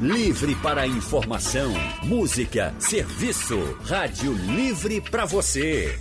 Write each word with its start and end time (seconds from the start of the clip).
Livre 0.00 0.54
para 0.62 0.86
informação, 0.86 1.74
música, 2.04 2.72
serviço. 2.78 3.58
Rádio 3.84 4.32
Livre 4.32 4.98
para 4.98 5.26
você. 5.26 5.94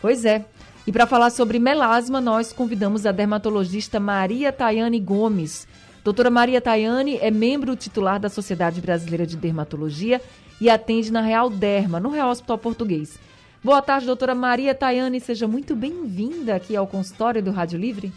Pois 0.00 0.24
é. 0.24 0.44
E 0.86 0.92
para 0.92 1.06
falar 1.06 1.30
sobre 1.30 1.58
melasma, 1.58 2.20
nós 2.20 2.52
convidamos 2.52 3.04
a 3.04 3.12
dermatologista 3.12 4.00
Maria 4.00 4.50
Tayane 4.52 4.98
Gomes. 4.98 5.68
Doutora 6.02 6.30
Maria 6.30 6.60
Tayane 6.60 7.18
é 7.18 7.30
membro 7.30 7.76
titular 7.76 8.18
da 8.18 8.30
Sociedade 8.30 8.80
Brasileira 8.80 9.26
de 9.26 9.36
Dermatologia 9.36 10.22
e 10.60 10.70
atende 10.70 11.12
na 11.12 11.20
Real 11.20 11.50
Derma, 11.50 12.00
no 12.00 12.08
Real 12.08 12.30
Hospital 12.30 12.56
Português. 12.56 13.18
Boa 13.62 13.82
tarde, 13.82 14.06
doutora 14.06 14.34
Maria 14.34 14.74
Tayane. 14.74 15.20
Seja 15.20 15.46
muito 15.46 15.76
bem-vinda 15.76 16.54
aqui 16.54 16.74
ao 16.74 16.86
consultório 16.86 17.42
do 17.42 17.50
Rádio 17.50 17.78
Livre. 17.78 18.12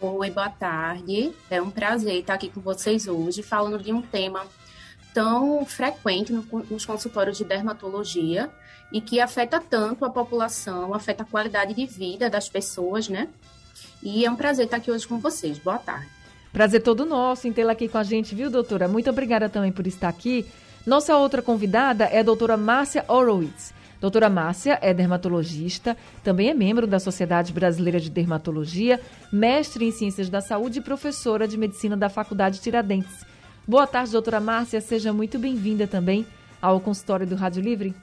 Oi, 0.00 0.30
boa 0.30 0.48
tarde. 0.48 1.32
É 1.50 1.60
um 1.60 1.70
prazer 1.70 2.14
estar 2.14 2.34
aqui 2.34 2.48
com 2.48 2.60
vocês 2.60 3.06
hoje, 3.06 3.42
falando 3.42 3.82
de 3.82 3.92
um 3.92 4.00
tema 4.00 4.46
tão 5.12 5.64
frequente 5.64 6.32
nos 6.32 6.84
consultórios 6.84 7.36
de 7.38 7.44
dermatologia 7.44 8.50
e 8.92 9.00
que 9.00 9.20
afeta 9.20 9.60
tanto 9.60 10.04
a 10.04 10.10
população, 10.10 10.94
afeta 10.94 11.22
a 11.22 11.26
qualidade 11.26 11.74
de 11.74 11.86
vida 11.86 12.30
das 12.30 12.48
pessoas, 12.48 13.08
né? 13.08 13.28
E 14.02 14.24
é 14.24 14.30
um 14.30 14.36
prazer 14.36 14.66
estar 14.66 14.78
aqui 14.78 14.90
hoje 14.90 15.06
com 15.06 15.18
vocês. 15.18 15.58
Boa 15.58 15.78
tarde. 15.78 16.08
Prazer 16.52 16.82
todo 16.82 17.04
nosso 17.04 17.46
em 17.46 17.52
tê-la 17.52 17.72
aqui 17.72 17.88
com 17.88 17.98
a 17.98 18.02
gente, 18.02 18.34
viu, 18.34 18.50
doutora? 18.50 18.88
Muito 18.88 19.10
obrigada 19.10 19.48
também 19.48 19.70
por 19.70 19.86
estar 19.86 20.08
aqui. 20.08 20.46
Nossa 20.86 21.16
outra 21.16 21.42
convidada 21.42 22.04
é 22.04 22.20
a 22.20 22.22
doutora 22.22 22.56
Márcia 22.56 23.04
Horowitz. 23.06 23.74
Doutora 24.00 24.30
Márcia 24.30 24.78
é 24.80 24.94
dermatologista, 24.94 25.96
também 26.22 26.48
é 26.48 26.54
membro 26.54 26.86
da 26.86 27.00
Sociedade 27.00 27.52
Brasileira 27.52 27.98
de 27.98 28.08
Dermatologia, 28.08 29.00
mestre 29.32 29.84
em 29.84 29.90
Ciências 29.90 30.30
da 30.30 30.40
Saúde 30.40 30.78
e 30.78 30.82
professora 30.82 31.48
de 31.48 31.58
Medicina 31.58 31.96
da 31.96 32.08
Faculdade 32.08 32.60
Tiradentes. 32.60 33.26
Boa 33.68 33.86
tarde, 33.86 34.12
doutora 34.12 34.40
Márcia. 34.40 34.80
Seja 34.80 35.12
muito 35.12 35.38
bem-vinda 35.38 35.86
também 35.86 36.26
ao 36.58 36.80
consultório 36.80 37.26
do 37.26 37.36
Rádio 37.36 37.62
Livre. 37.62 37.94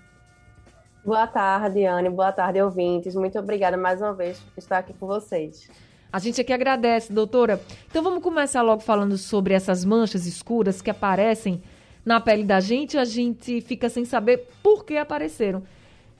Boa 1.04 1.26
tarde, 1.26 1.84
Anne. 1.84 2.08
Boa 2.08 2.32
tarde, 2.32 2.62
ouvintes. 2.62 3.16
Muito 3.16 3.40
obrigada 3.40 3.76
mais 3.76 4.00
uma 4.00 4.14
vez 4.14 4.40
por 4.40 4.60
estar 4.60 4.78
aqui 4.78 4.94
com 4.94 5.08
vocês. 5.08 5.68
A 6.14 6.20
gente 6.20 6.40
aqui 6.40 6.54
agradece, 6.54 7.12
doutora. 7.12 7.60
Então 7.90 8.04
vamos 8.04 8.22
começar 8.22 8.62
logo 8.62 8.84
falando 8.84 9.18
sobre 9.18 9.56
essas 9.56 9.84
manchas 9.84 10.28
escuras 10.28 10.84
que 10.84 10.92
aparecem 10.92 11.64
na 12.06 12.22
pele 12.22 12.44
da 12.44 12.60
gente. 12.60 12.96
A 12.96 13.04
gente 13.04 13.60
fica 13.62 13.90
sem 13.90 14.06
saber 14.06 14.48
por 14.62 14.86
que 14.86 14.96
apareceram. 14.98 15.64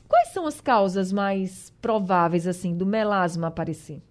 Quais 0.10 0.30
são 0.30 0.48
as 0.48 0.60
causas 0.60 1.12
mais 1.12 1.72
prováveis, 1.80 2.48
assim, 2.48 2.76
do 2.76 2.84
melasma 2.84 3.46
aparecer? 3.46 4.02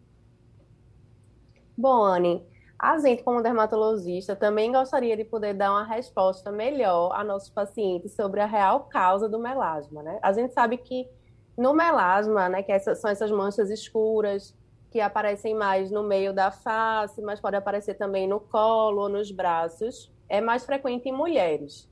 Bom, 1.77 2.05
Anne, 2.05 2.41
a 2.79 2.99
gente, 2.99 3.23
como 3.23 3.43
dermatologista, 3.43 4.35
também 4.35 4.73
gostaria 4.73 5.17
de 5.17 5.25
poder 5.25 5.55
dar 5.55 5.71
uma 5.71 5.85
resposta 5.85 6.51
melhor 6.51 7.13
a 7.15 7.23
nossos 7.23 7.49
pacientes 7.49 8.15
sobre 8.15 8.41
a 8.41 8.47
real 8.47 8.81
causa 8.85 9.29
do 9.29 9.39
melasma, 9.39 10.03
né? 10.03 10.19
A 10.23 10.33
gente 10.33 10.53
sabe 10.53 10.77
que 10.77 11.09
no 11.57 11.73
melasma, 11.73 12.49
né, 12.49 12.63
que 12.63 12.73
essas, 12.73 13.01
são 13.01 13.11
essas 13.11 13.31
manchas 13.31 13.71
escuras 13.71 14.57
que 14.91 15.01
aparecem 15.01 15.55
mais 15.55 15.91
no 15.91 16.03
meio 16.03 16.33
da 16.33 16.51
face, 16.51 17.21
mas 17.23 17.41
pode 17.41 17.57
aparecer 17.57 17.95
também 17.95 18.29
no 18.29 18.41
colo 18.41 19.03
ou 19.03 19.09
nos 19.09 19.31
braços, 19.31 20.13
é 20.29 20.41
mais 20.41 20.65
frequente 20.65 21.09
em 21.09 21.13
mulheres. 21.13 21.89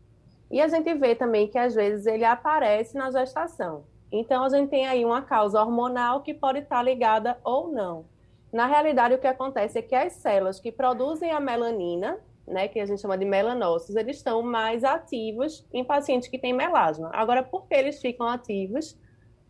E 0.51 0.61
a 0.61 0.69
gente 0.69 0.93
vê 0.95 1.15
também 1.15 1.49
que 1.49 1.59
às 1.59 1.75
vezes 1.75 2.07
ele 2.07 2.25
aparece 2.25 2.97
na 2.97 3.11
gestação. 3.11 3.85
Então 4.11 4.45
a 4.45 4.49
gente 4.51 4.69
tem 4.69 4.87
aí 4.87 5.05
uma 5.05 5.23
causa 5.23 5.61
hormonal 5.61 6.23
que 6.23 6.35
pode 6.35 6.59
estar 6.59 6.83
ligada 6.83 7.39
ou 7.43 7.69
não. 7.73 8.05
Na 8.53 8.67
realidade, 8.67 9.15
o 9.15 9.19
que 9.19 9.27
acontece 9.27 9.79
é 9.79 9.83
que 9.83 9.95
as 9.95 10.13
células 10.13 10.61
que 10.61 10.71
produzem 10.71 11.31
a 11.31 11.41
melanina, 11.41 12.19
né, 12.47 12.69
que 12.69 12.79
a 12.79 12.85
gente 12.85 13.01
chama 13.01 13.17
de 13.17 13.25
melanócitos, 13.25 13.97
eles 13.97 14.19
estão 14.19 14.43
mais 14.43 14.85
ativos 14.85 15.67
em 15.73 15.83
pacientes 15.83 16.29
que 16.29 16.39
têm 16.39 16.53
melasma. 16.53 17.11
Agora, 17.15 17.43
por 17.43 17.67
que 17.67 17.75
eles 17.75 17.99
ficam 18.01 18.27
ativos? 18.27 18.99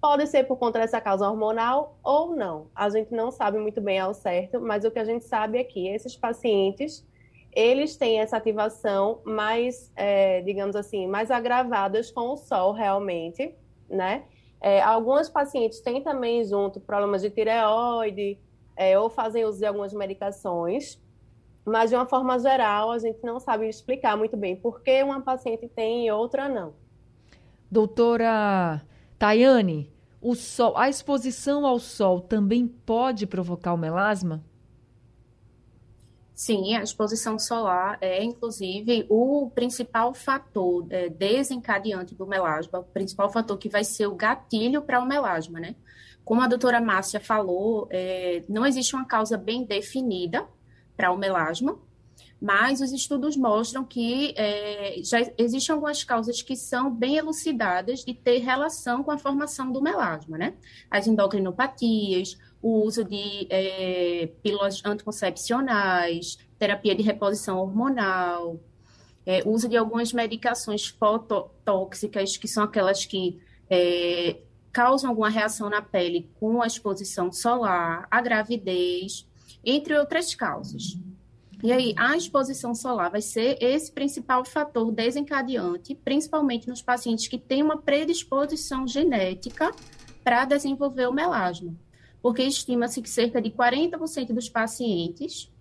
Pode 0.01 0.27
ser 0.29 0.45
por 0.45 0.57
conta 0.57 0.79
dessa 0.79 1.01
causa 1.01 1.29
hormonal 1.29 1.99
ou 2.03 2.35
não. 2.35 2.69
A 2.75 2.89
gente 2.91 3.13
não 3.13 3.31
sabe 3.33 3.59
muito 3.59 3.81
bem 3.81 3.99
ao 3.99 4.15
certo, 4.15 4.61
mas 4.61 4.85
o 4.85 4.91
que 4.91 4.99
a 4.99 5.05
gente 5.05 5.25
sabe 5.25 5.59
é 5.59 5.65
que 5.65 5.89
esses 5.89 6.17
pacientes, 6.17 7.05
eles 7.53 7.97
têm 7.97 8.21
essa 8.21 8.37
ativação 8.37 9.21
mais, 9.25 9.93
é, 9.97 10.43
digamos 10.43 10.77
assim, 10.77 11.09
mais 11.09 11.31
agravadas 11.31 12.11
com 12.11 12.33
o 12.33 12.37
sol 12.37 12.73
realmente, 12.73 13.55
né? 13.89 14.25
É, 14.61 14.81
algumas 14.81 15.29
pacientes 15.29 15.81
têm 15.81 16.03
também 16.03 16.45
junto 16.45 16.81
problemas 16.81 17.21
de 17.21 17.31
tireoide, 17.31 18.39
é, 18.77 18.99
ou 18.99 19.11
fazem 19.11 19.45
uso 19.45 19.59
de 19.59 19.67
algumas 19.67 19.93
medicações, 19.93 21.01
mas 21.65 21.91
de 21.91 21.97
uma 21.97 22.07
forma 22.07 22.39
geral 22.39 22.91
a 22.91 22.99
gente 22.99 23.23
não 23.23 23.39
sabe 23.39 23.69
explicar 23.69 24.17
muito 24.17 24.37
bem 24.37 24.57
por 24.57 24.83
que 24.83 25.03
uma 25.03 25.21
paciente 25.21 25.69
tem 25.69 26.07
e 26.07 26.11
outra 26.11 26.49
não. 26.49 26.75
Doutora 27.71 28.83
Tayane, 29.19 29.91
o 30.21 30.35
sol, 30.35 30.77
a 30.77 30.89
exposição 30.89 31.67
ao 31.67 31.79
sol 31.79 32.21
também 32.21 32.67
pode 32.67 33.27
provocar 33.27 33.73
o 33.73 33.79
melasma? 33.79 34.45
Sim, 36.35 36.75
a 36.75 36.83
exposição 36.83 37.39
solar 37.39 37.99
é, 38.01 38.23
inclusive, 38.23 39.07
o 39.09 39.51
principal 39.55 40.13
fator 40.13 40.87
é, 40.91 41.09
desencadeante 41.09 42.15
do 42.15 42.27
melasma, 42.27 42.81
o 42.81 42.85
principal 42.85 43.31
fator 43.31 43.57
que 43.57 43.69
vai 43.69 43.85
ser 43.85 44.07
o 44.07 44.15
gatilho 44.15 44.83
para 44.83 45.01
o 45.01 45.07
melasma, 45.07 45.61
né? 45.61 45.77
Como 46.25 46.41
a 46.41 46.47
doutora 46.47 46.81
Márcia 46.81 47.21
falou, 47.21 47.89
é, 47.91 48.45
não 48.49 48.65
existe 48.65 48.95
uma 48.95 49.05
causa 49.05 49.37
bem 49.37 49.65
definida 49.65 50.47
para 50.97 51.11
o 51.11 51.17
melasma, 51.17 51.79
mas 52.41 52.81
os 52.81 52.93
estudos 52.93 53.37
mostram 53.37 53.85
que 53.85 54.35
é, 54.37 54.97
já 55.05 55.21
existem 55.39 55.73
algumas 55.73 56.03
causas 56.03 56.43
que 56.43 56.57
são 56.57 56.93
bem 56.93 57.17
elucidadas 57.17 58.05
de 58.05 58.15
ter 58.15 58.39
relação 58.39 59.05
com 59.05 59.13
a 59.13 59.19
formação 59.19 59.71
do 59.71 59.81
melasma, 59.81 60.37
né? 60.37 60.55
As 60.91 61.07
endocrinopatias, 61.07 62.37
o 62.61 62.85
uso 62.85 63.05
de 63.05 63.47
é, 63.49 64.29
pílulas 64.43 64.83
anticoncepcionais, 64.85 66.37
terapia 66.59 66.97
de 66.97 67.03
reposição 67.03 67.59
hormonal, 67.59 68.59
é, 69.25 69.43
uso 69.47 69.69
de 69.69 69.77
algumas 69.77 70.13
medicações 70.13 70.89
fototóxicas, 70.89 72.37
que 72.37 72.49
são 72.49 72.65
aquelas 72.65 73.05
que 73.05 73.41
é, 73.71 74.39
causam 74.73 75.11
alguma 75.11 75.29
reação 75.29 75.69
na 75.69 75.83
pele 75.83 76.31
com 76.41 76.63
a 76.63 76.67
exposição 76.67 77.31
solar, 77.31 78.07
a 78.11 78.21
gravidez, 78.21 79.29
entre 79.65 79.97
outras 79.99 80.35
causas. 80.35 80.99
E 81.63 81.71
aí, 81.71 81.95
a 81.97 82.17
exposição 82.17 82.75
solar 82.75 83.11
vai 83.11 83.23
ser 83.23 83.57
esse 83.61 83.93
principal 83.93 84.45
fator 84.45 84.91
desencadeante, 84.91 85.95
principalmente 85.95 86.67
nos 86.67 86.83
pacientes 86.83 87.29
que 87.29 87.39
têm 87.39 87.63
uma 87.63 87.77
predisposição 87.77 88.87
genética 88.87 89.71
para 90.25 90.45
desenvolver 90.45 91.07
o 91.07 91.13
melasma. 91.13 91.73
Porque 92.21 92.43
estima-se 92.43 93.01
que 93.01 93.09
cerca 93.09 93.41
de 93.41 93.51
40% 93.51 94.33
dos 94.33 94.49
pacientes 94.49 95.53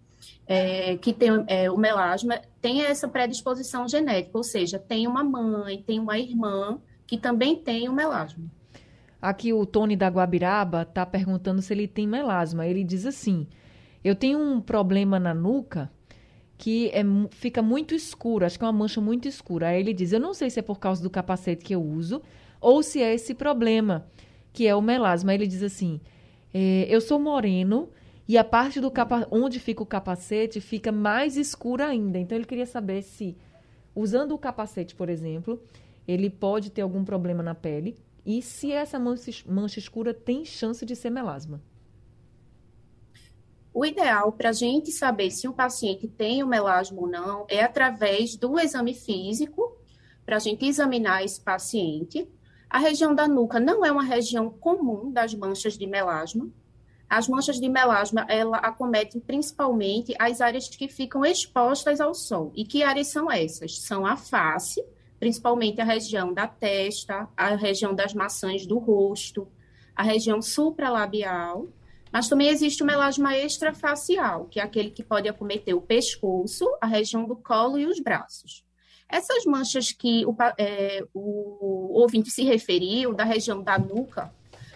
é, 0.47 0.97
que 0.97 1.13
têm 1.13 1.29
é, 1.47 1.69
o 1.69 1.77
melasma 1.77 2.41
têm 2.59 2.83
essa 2.83 3.07
predisposição 3.07 3.87
genética, 3.87 4.37
ou 4.37 4.43
seja, 4.43 4.79
tem 4.79 5.07
uma 5.07 5.23
mãe, 5.23 5.83
tem 5.83 5.99
uma 5.99 6.17
irmã 6.17 6.79
que 7.05 7.17
também 7.17 7.55
tem 7.55 7.87
o 7.87 7.93
melasma. 7.93 8.43
Aqui 9.21 9.53
o 9.53 9.65
Tony 9.65 9.95
da 9.95 10.07
Guabiraba 10.07 10.81
está 10.81 11.05
perguntando 11.05 11.61
se 11.61 11.71
ele 11.73 11.87
tem 11.87 12.07
melasma. 12.07 12.65
Ele 12.65 12.83
diz 12.83 13.05
assim: 13.05 13.47
Eu 14.03 14.15
tenho 14.15 14.39
um 14.39 14.59
problema 14.59 15.19
na 15.19 15.33
nuca 15.33 15.91
que 16.57 16.89
é, 16.89 17.03
fica 17.29 17.61
muito 17.61 17.93
escuro, 17.93 18.45
acho 18.45 18.57
que 18.57 18.63
é 18.63 18.67
uma 18.67 18.73
mancha 18.73 18.99
muito 18.99 19.27
escura. 19.27 19.67
Aí 19.67 19.79
ele 19.79 19.93
diz: 19.93 20.11
Eu 20.11 20.19
não 20.19 20.33
sei 20.33 20.49
se 20.49 20.59
é 20.59 20.63
por 20.63 20.79
causa 20.79 21.03
do 21.03 21.09
capacete 21.09 21.63
que 21.63 21.75
eu 21.75 21.83
uso 21.83 22.21
ou 22.59 22.81
se 22.81 23.01
é 23.01 23.13
esse 23.13 23.35
problema, 23.35 24.07
que 24.51 24.67
é 24.67 24.75
o 24.75 24.81
melasma. 24.81 25.31
Aí 25.31 25.37
ele 25.37 25.47
diz 25.47 25.61
assim: 25.61 26.01
é, 26.51 26.87
Eu 26.89 26.99
sou 26.99 27.19
moreno 27.19 27.89
e 28.27 28.37
a 28.39 28.43
parte 28.43 28.79
do 28.79 28.89
capa 28.89 29.27
onde 29.29 29.59
fica 29.59 29.83
o 29.83 29.85
capacete 29.85 30.59
fica 30.59 30.91
mais 30.91 31.37
escura 31.37 31.87
ainda. 31.87 32.17
Então 32.17 32.35
ele 32.35 32.45
queria 32.45 32.65
saber 32.65 33.03
se, 33.03 33.37
usando 33.95 34.33
o 34.33 34.37
capacete, 34.37 34.95
por 34.95 35.09
exemplo, 35.09 35.61
ele 36.07 36.29
pode 36.29 36.71
ter 36.71 36.81
algum 36.81 37.03
problema 37.03 37.43
na 37.43 37.53
pele 37.53 37.95
e 38.25 38.41
se 38.41 38.71
essa 38.71 38.99
mancha, 38.99 39.79
escura 39.79 40.13
tem 40.13 40.45
chance 40.45 40.85
de 40.85 40.95
ser 40.95 41.09
melasma. 41.09 41.61
O 43.73 43.85
ideal 43.85 44.31
para 44.33 44.49
a 44.49 44.53
gente 44.53 44.91
saber 44.91 45.31
se 45.31 45.47
um 45.47 45.53
paciente 45.53 46.07
tem 46.07 46.43
o 46.43 46.47
melasma 46.47 46.99
ou 46.99 47.07
não 47.07 47.45
é 47.49 47.63
através 47.63 48.35
do 48.35 48.59
exame 48.59 48.93
físico, 48.93 49.77
para 50.25 50.35
a 50.35 50.39
gente 50.39 50.65
examinar 50.65 51.23
esse 51.23 51.39
paciente. 51.39 52.29
A 52.69 52.77
região 52.77 53.15
da 53.15 53.27
nuca 53.27 53.59
não 53.59 53.85
é 53.85 53.91
uma 53.91 54.03
região 54.03 54.49
comum 54.49 55.11
das 55.11 55.33
manchas 55.33 55.77
de 55.77 55.87
melasma. 55.87 56.49
As 57.09 57.27
manchas 57.27 57.59
de 57.59 57.67
melasma, 57.67 58.25
ela 58.29 58.57
acometem 58.57 59.19
principalmente 59.19 60.15
as 60.17 60.39
áreas 60.39 60.69
que 60.69 60.87
ficam 60.87 61.25
expostas 61.25 61.99
ao 61.99 62.13
sol. 62.13 62.51
E 62.55 62.63
que 62.63 62.83
áreas 62.83 63.07
são 63.07 63.29
essas? 63.29 63.79
São 63.79 64.05
a 64.05 64.15
face, 64.15 64.81
principalmente 65.21 65.79
a 65.79 65.85
região 65.85 66.33
da 66.33 66.47
testa, 66.47 67.29
a 67.37 67.53
região 67.53 67.93
das 67.93 68.11
maçãs 68.11 68.65
do 68.65 68.79
rosto, 68.79 69.47
a 69.95 70.01
região 70.01 70.41
supralabial, 70.41 71.67
mas 72.11 72.27
também 72.27 72.47
existe 72.47 72.81
o 72.81 72.85
melasma 72.87 73.37
extrafacial, 73.37 74.45
que 74.45 74.59
é 74.59 74.63
aquele 74.63 74.89
que 74.89 75.03
pode 75.03 75.29
acometer 75.29 75.75
o 75.75 75.81
pescoço, 75.81 76.67
a 76.81 76.87
região 76.87 77.25
do 77.25 77.35
colo 77.35 77.77
e 77.77 77.85
os 77.85 77.99
braços. 77.99 78.65
Essas 79.07 79.45
manchas 79.45 79.91
que 79.91 80.25
o, 80.25 80.35
é, 80.57 81.05
o 81.13 81.99
ouvinte 81.99 82.31
se 82.31 82.43
referiu, 82.43 83.13
da 83.13 83.23
região 83.23 83.61
da 83.61 83.77
nuca, 83.77 84.33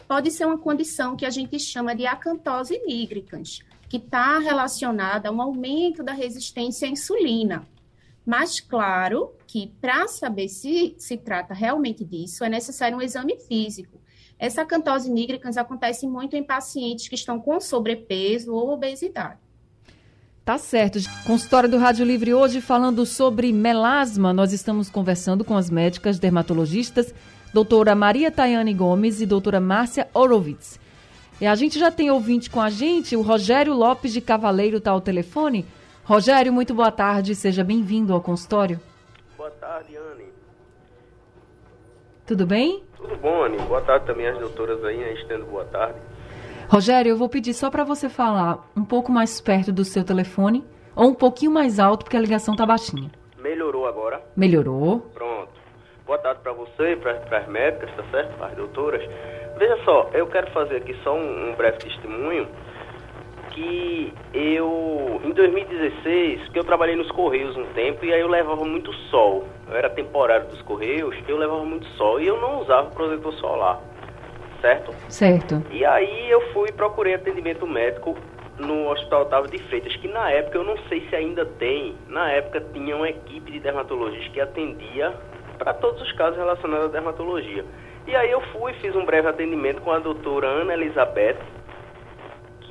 pode 0.08 0.30
ser 0.30 0.46
uma 0.46 0.60
condição 0.60 1.16
que 1.16 1.26
a 1.26 1.32
gente 1.32 1.58
chama 1.58 1.96
de 1.96 2.06
acantose 2.06 2.80
nigricans, 2.86 3.64
que 3.90 3.98
está 3.98 4.38
relacionada 4.38 5.30
a 5.30 5.32
um 5.32 5.42
aumento 5.42 6.04
da 6.04 6.14
resistência 6.14 6.88
à 6.88 6.92
insulina. 6.92 7.68
Mas, 8.26 8.60
claro, 8.60 9.32
que 9.46 9.72
para 9.80 10.08
saber 10.08 10.48
se 10.50 10.96
se 10.98 11.16
trata 11.16 11.54
realmente 11.54 12.04
disso, 12.04 12.44
é 12.44 12.50
necessário 12.50 12.98
um 12.98 13.02
exame 13.02 13.38
físico. 13.38 14.02
Essa 14.38 14.64
acantose 14.64 15.10
nigricans 15.10 15.58
acontece 15.58 16.08
muito 16.08 16.36
em 16.36 16.44
pacientes 16.44 17.08
que 17.08 17.16
estão 17.16 17.40
com 17.40 17.60
sobrepeso 17.62 18.54
ou 18.54 18.72
obesidade. 18.72 19.40
Tá 20.44 20.58
certo. 20.58 21.00
Consultório 21.26 21.70
do 21.70 21.78
Rádio 21.78 22.06
Livre 22.06 22.34
hoje 22.34 22.62
falando 22.62 23.06
sobre 23.06 23.52
melasma. 23.52 24.32
Nós 24.34 24.54
estamos 24.54 24.90
conversando 24.90 25.44
com 25.44 25.58
as 25.58 25.70
médicas 25.70 26.20
dermatologistas, 26.20 27.14
doutora 27.54 27.96
Maria 27.96 28.30
Tayane 28.30 28.74
Gomes 28.74 29.22
e 29.22 29.26
doutora 29.26 29.60
Márcia 29.60 30.08
Orovitz. 30.14 30.80
E 31.42 31.48
a 31.48 31.56
gente 31.56 31.80
já 31.80 31.90
tem 31.90 32.12
ouvinte 32.12 32.50
com 32.50 32.62
a 32.62 32.70
gente, 32.70 33.16
o 33.16 33.22
Rogério 33.22 33.74
Lopes 33.74 34.14
de 34.14 34.22
Cavaleiro 34.22 34.78
está 34.78 34.92
ao 34.92 35.02
telefone. 35.02 35.66
Rogério, 36.06 36.54
muito 36.54 36.72
boa 36.72 36.92
tarde, 36.92 37.34
seja 37.34 37.64
bem-vindo 37.64 38.14
ao 38.14 38.22
consultório. 38.22 38.80
Boa 39.36 39.50
tarde, 39.50 39.98
Anne. 39.98 40.26
Tudo 42.28 42.46
bem? 42.46 42.84
Tudo 42.96 43.16
bom, 43.16 43.44
Anne. 43.44 43.58
Boa 43.58 43.82
tarde 43.82 44.06
também 44.06 44.28
às 44.28 44.38
doutoras 44.38 44.86
aí, 44.86 44.98
né? 44.98 45.14
Estendo 45.14 45.48
boa 45.48 45.66
tarde. 45.66 46.00
Rogério, 46.70 47.10
eu 47.10 47.18
vou 47.18 47.28
pedir 47.28 47.56
só 47.56 47.72
para 47.72 47.84
você 47.84 48.08
falar 48.08 48.70
um 48.78 48.86
pouco 48.86 49.12
mais 49.12 49.42
perto 49.42 49.72
do 49.72 49.84
seu 49.84 50.04
telefone 50.04 50.64
ou 50.96 51.10
um 51.10 51.16
pouquinho 51.16 51.52
mais 51.52 51.80
alto, 51.80 52.04
porque 52.04 52.18
a 52.18 52.22
ligação 52.22 52.56
tá 52.56 52.68
baixinha. 52.68 53.10
Melhorou 53.40 53.88
agora? 53.88 54.22
Melhorou. 54.38 55.00
Pronto. 55.12 55.50
Boa 56.06 56.20
tarde 56.20 56.40
para 56.44 56.54
você 56.54 56.92
e 56.92 56.98
para 56.98 57.40
as 57.40 57.48
médicas, 57.48 57.90
tá 57.96 58.04
certo? 58.12 58.38
Para 58.38 58.48
as 58.50 58.56
doutoras. 58.56 59.02
Veja 59.58 59.84
só, 59.84 60.08
eu 60.14 60.28
quero 60.28 60.52
fazer 60.52 60.76
aqui 60.76 60.96
só 61.04 61.16
um, 61.16 61.50
um 61.50 61.56
breve 61.56 61.80
testemunho 61.80 62.48
que 63.56 64.14
eu, 64.34 65.22
em 65.24 65.32
2016, 65.32 66.50
que 66.50 66.60
eu 66.60 66.64
trabalhei 66.64 66.96
nos 66.96 67.10
Correios 67.10 67.56
um 67.56 67.66
tempo 67.68 68.06
e 68.06 68.14
aí 68.14 68.20
eu 68.20 68.28
levava 68.28 68.64
muito 68.66 68.94
sol. 69.10 69.48
Eu 69.68 69.76
era 69.76 69.90
temporário 69.90 70.48
dos 70.48 70.62
Correios, 70.62 71.16
eu 71.28 71.38
levava 71.38 71.64
muito 71.64 71.88
sol 71.98 72.20
e 72.20 72.28
eu 72.28 72.40
não 72.40 72.62
usava 72.62 72.92
protetor 72.92 73.34
solar 73.34 73.82
certo? 74.62 74.96
Certo. 75.10 75.64
E 75.70 75.86
aí 75.86 76.30
eu 76.30 76.42
fui 76.52 76.72
procurei 76.72 77.14
atendimento 77.14 77.68
médico 77.68 78.18
no 78.58 78.90
Hospital 78.90 79.24
Otávio 79.24 79.52
de 79.52 79.60
Freitas, 79.64 79.96
que 79.98 80.08
na 80.08 80.32
época, 80.32 80.58
eu 80.58 80.64
não 80.64 80.78
sei 80.90 81.08
se 81.10 81.16
ainda 81.16 81.46
tem, 81.46 81.96
na 82.08 82.32
época 82.32 82.64
tinha 82.74 82.96
uma 82.96 83.10
equipe 83.10 83.52
de 83.52 83.60
dermatologistas 83.60 84.30
que 84.30 84.40
atendia 84.40 85.14
para 85.58 85.74
todos 85.74 86.02
os 86.02 86.12
casos 86.14 86.38
relacionados 86.38 86.86
à 86.86 86.90
dermatologia. 86.90 87.66
E 88.08 88.16
aí 88.16 88.32
eu 88.32 88.42
fui, 88.54 88.74
fiz 88.74 88.96
um 88.96 89.06
breve 89.06 89.28
atendimento 89.28 89.82
com 89.82 89.92
a 89.92 90.00
doutora 90.00 90.48
Ana 90.48 90.74
Elizabeth, 90.74 91.38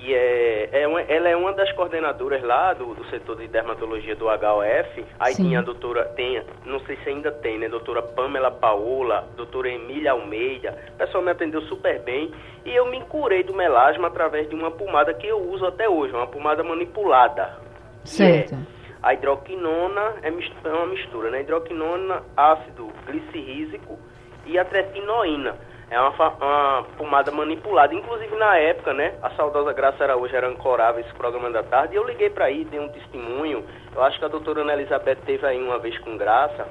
que 0.04 0.14
é, 0.14 0.68
é 0.82 0.86
uma, 0.86 1.00
ela 1.00 1.28
é 1.28 1.34
uma 1.34 1.52
das 1.54 1.72
coordenadoras 1.72 2.42
lá 2.42 2.74
do, 2.74 2.94
do 2.94 3.04
setor 3.06 3.38
de 3.38 3.48
dermatologia 3.48 4.14
do 4.14 4.26
HOF. 4.26 5.04
Aí 5.18 5.34
Sim. 5.34 5.44
tinha 5.44 5.60
a 5.60 5.62
doutora, 5.62 6.04
tem, 6.16 6.42
não 6.66 6.78
sei 6.80 6.96
se 6.98 7.08
ainda 7.08 7.32
tem, 7.32 7.58
né? 7.58 7.68
Doutora 7.70 8.02
Pamela 8.02 8.50
Paola, 8.50 9.26
doutora 9.34 9.70
Emília 9.70 10.12
Almeida. 10.12 10.78
O 10.94 10.98
pessoal 10.98 11.24
me 11.24 11.30
atendeu 11.30 11.62
super 11.62 12.00
bem. 12.00 12.30
E 12.66 12.74
eu 12.74 12.86
me 12.90 13.00
curei 13.02 13.42
do 13.42 13.54
melasma 13.54 14.08
através 14.08 14.46
de 14.48 14.54
uma 14.54 14.70
pomada 14.70 15.14
que 15.14 15.26
eu 15.26 15.38
uso 15.50 15.64
até 15.64 15.88
hoje, 15.88 16.12
uma 16.12 16.26
pomada 16.26 16.62
manipulada. 16.62 17.58
Certo. 18.04 18.54
É 18.54 18.74
a 19.02 19.12
hidroquinona 19.12 20.14
é, 20.22 20.28
é 20.28 20.72
uma 20.72 20.86
mistura, 20.86 21.30
né? 21.30 21.40
Hidroquinona, 21.42 22.22
ácido 22.36 22.90
glicirrísico 23.06 23.98
e 24.46 24.58
a 24.58 24.64
tretinoína 24.64 25.56
é 25.90 26.00
uma, 26.00 26.10
uma, 26.10 26.82
pomada 26.96 27.30
manipulada. 27.30 27.94
Inclusive, 27.94 28.34
na 28.36 28.56
época, 28.56 28.92
né, 28.92 29.14
a 29.22 29.30
saudosa 29.30 29.72
Graça 29.72 30.02
Araújo 30.02 30.34
era 30.34 30.48
ancorava 30.48 31.00
esse 31.00 31.12
programa 31.14 31.50
da 31.50 31.62
tarde, 31.62 31.94
e 31.94 31.96
eu 31.96 32.06
liguei 32.06 32.30
para 32.30 32.46
aí, 32.46 32.64
dei 32.64 32.80
um 32.80 32.88
testemunho. 32.88 33.64
Eu 33.94 34.02
acho 34.02 34.18
que 34.18 34.24
a 34.24 34.28
doutora 34.28 34.62
Ana 34.62 34.74
Elizabeth 34.74 35.16
teve 35.26 35.46
aí 35.46 35.62
uma 35.62 35.78
vez 35.78 35.96
com 35.98 36.16
Graça, 36.16 36.66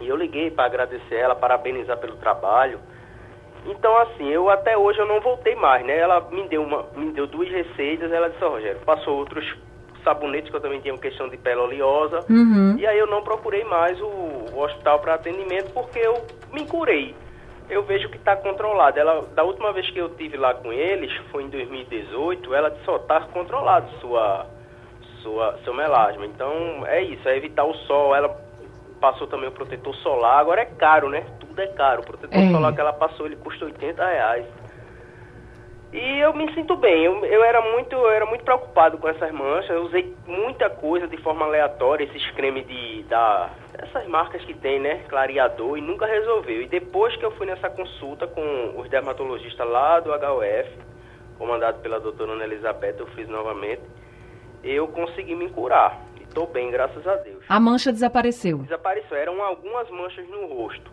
e 0.00 0.08
eu 0.08 0.16
liguei 0.16 0.50
para 0.50 0.64
agradecer 0.64 1.14
ela, 1.14 1.34
parabenizar 1.34 1.98
pelo 1.98 2.16
trabalho. 2.16 2.80
Então, 3.64 3.96
assim, 3.98 4.28
eu 4.28 4.50
até 4.50 4.76
hoje 4.76 4.98
eu 4.98 5.06
não 5.06 5.20
voltei 5.20 5.54
mais, 5.54 5.86
né? 5.86 5.96
Ela 5.96 6.20
me 6.30 6.48
deu, 6.48 6.62
uma, 6.62 6.84
me 6.96 7.12
deu 7.12 7.28
duas 7.28 7.48
receitas, 7.48 8.10
ela 8.10 8.28
disse, 8.28 8.42
oh, 8.44 8.48
Rogério, 8.48 8.80
passou 8.80 9.18
outros 9.18 9.56
sabonetes 10.02 10.50
que 10.50 10.56
eu 10.56 10.60
também 10.60 10.80
tinha 10.80 10.92
uma 10.92 11.00
questão 11.00 11.28
de 11.28 11.36
pele 11.36 11.60
oleosa. 11.60 12.24
Uhum. 12.28 12.76
E 12.76 12.84
aí 12.84 12.98
eu 12.98 13.06
não 13.06 13.22
procurei 13.22 13.62
mais 13.62 14.00
o, 14.00 14.06
o 14.52 14.60
hospital 14.60 14.98
para 14.98 15.14
atendimento 15.14 15.72
porque 15.72 16.00
eu 16.00 16.26
me 16.52 16.66
curei 16.66 17.14
eu 17.72 17.82
vejo 17.82 18.08
que 18.10 18.16
está 18.16 18.36
controlado. 18.36 18.98
Ela, 18.98 19.22
da 19.34 19.42
última 19.42 19.72
vez 19.72 19.88
que 19.90 19.98
eu 19.98 20.10
tive 20.10 20.36
lá 20.36 20.54
com 20.54 20.72
eles, 20.72 21.10
foi 21.30 21.44
em 21.44 21.48
2018, 21.48 22.54
ela 22.54 22.76
só 22.84 22.96
está 22.96 23.22
controlado 23.22 23.90
sua, 24.00 24.46
sua, 25.22 25.58
seu 25.64 25.72
melasma. 25.72 26.26
Então 26.26 26.86
é 26.86 27.02
isso, 27.02 27.26
é 27.26 27.36
evitar 27.36 27.64
o 27.64 27.74
sol. 27.74 28.14
Ela 28.14 28.28
passou 29.00 29.26
também 29.26 29.48
o 29.48 29.52
protetor 29.52 29.94
solar, 29.96 30.38
agora 30.38 30.60
é 30.60 30.66
caro, 30.66 31.08
né? 31.08 31.24
Tudo 31.40 31.60
é 31.60 31.66
caro. 31.68 32.02
O 32.02 32.06
protetor 32.06 32.38
é. 32.38 32.50
solar 32.50 32.74
que 32.74 32.80
ela 32.80 32.92
passou, 32.92 33.26
ele 33.26 33.36
custa 33.36 33.64
80 33.64 34.04
reais. 34.04 34.46
E 35.92 36.20
eu 36.20 36.32
me 36.32 36.52
sinto 36.54 36.74
bem. 36.76 37.04
Eu, 37.04 37.22
eu, 37.24 37.44
era 37.44 37.60
muito, 37.60 37.94
eu 37.94 38.10
era 38.10 38.24
muito 38.24 38.44
preocupado 38.44 38.96
com 38.96 39.08
essas 39.08 39.30
manchas. 39.30 39.70
Eu 39.70 39.82
usei 39.82 40.14
muita 40.26 40.70
coisa 40.70 41.06
de 41.06 41.18
forma 41.18 41.44
aleatória, 41.44 42.04
esses 42.04 42.30
cremes 42.30 42.66
de 42.66 43.02
da 43.04 43.50
essas 43.74 44.06
marcas 44.06 44.42
que 44.44 44.54
tem, 44.54 44.78
né, 44.78 45.02
clareador 45.08 45.76
e 45.76 45.80
nunca 45.80 46.06
resolveu. 46.06 46.62
E 46.62 46.68
depois 46.68 47.16
que 47.16 47.24
eu 47.24 47.32
fui 47.32 47.46
nessa 47.46 47.68
consulta 47.70 48.26
com 48.26 48.74
os 48.78 48.88
dermatologistas 48.88 49.66
lá 49.66 49.98
do 50.00 50.10
HUF, 50.10 50.78
comandado 51.38 51.80
pela 51.80 51.98
doutora 51.98 52.32
Ana 52.32 52.44
Elizabeth, 52.44 52.96
eu 52.98 53.06
fiz 53.08 53.28
novamente, 53.28 53.82
eu 54.62 54.86
consegui 54.88 55.34
me 55.34 55.50
curar. 55.50 56.00
E 56.20 56.22
estou 56.22 56.46
bem, 56.46 56.70
graças 56.70 57.06
a 57.06 57.16
Deus. 57.16 57.44
A 57.48 57.58
mancha 57.58 57.92
desapareceu? 57.92 58.58
Desapareceu. 58.58 59.16
Eram 59.16 59.42
algumas 59.42 59.90
manchas 59.90 60.28
no 60.28 60.46
rosto. 60.46 60.90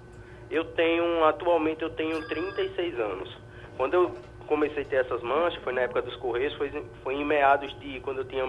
Eu 0.49 0.65
tenho, 0.65 1.23
atualmente 1.25 1.83
eu 1.83 1.89
tenho 1.91 2.27
36 2.27 2.99
anos. 2.99 3.37
Quando 3.77 3.93
eu 3.93 4.15
comecei 4.49 4.81
a 4.81 4.85
ter 4.85 4.95
essas 4.97 5.21
manchas, 5.21 5.61
foi 5.63 5.71
na 5.71 5.81
época 5.81 6.01
dos 6.01 6.15
Correios, 6.15 6.53
foi, 6.55 6.71
foi 7.03 7.13
em 7.13 7.23
meados 7.23 7.71
de 7.79 7.99
quando 7.99 8.17
eu 8.17 8.25
tinha 8.25 8.43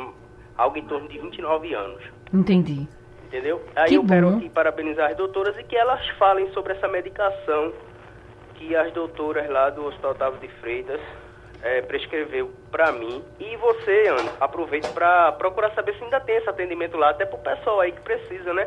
algo 0.57 0.79
em 0.79 0.85
torno 0.87 1.07
de 1.07 1.19
29 1.19 1.75
anos. 1.75 2.03
Entendi. 2.33 2.89
Entendeu? 3.27 3.63
Aí 3.77 3.91
que 3.91 3.95
eu 3.95 4.03
bom. 4.03 4.09
quero 4.09 4.29
aqui 4.31 4.49
parabenizar 4.49 5.11
as 5.11 5.17
doutoras 5.17 5.57
e 5.59 5.63
que 5.63 5.77
elas 5.77 6.05
falem 6.19 6.51
sobre 6.53 6.73
essa 6.73 6.89
medicação 6.89 7.73
que 8.55 8.75
as 8.75 8.93
doutoras 8.93 9.49
lá 9.49 9.71
do 9.71 9.87
Hospital 9.87 10.13
Otávio 10.13 10.41
de 10.41 10.49
Freitas 10.61 11.01
é, 11.63 11.83
prescreveu 11.83 12.51
para 12.71 12.91
mim. 12.93 13.23
E 13.39 13.57
você, 13.57 14.09
Ana, 14.09 14.33
aproveite 14.41 14.89
para 14.91 15.33
procurar 15.33 15.71
saber 15.75 15.95
se 15.97 16.03
ainda 16.03 16.19
tem 16.21 16.37
esse 16.37 16.49
atendimento 16.49 16.97
lá, 16.97 17.11
até 17.11 17.27
pro 17.27 17.39
pessoal 17.39 17.81
aí 17.81 17.93
que 17.93 18.01
precisa, 18.01 18.53
né? 18.55 18.67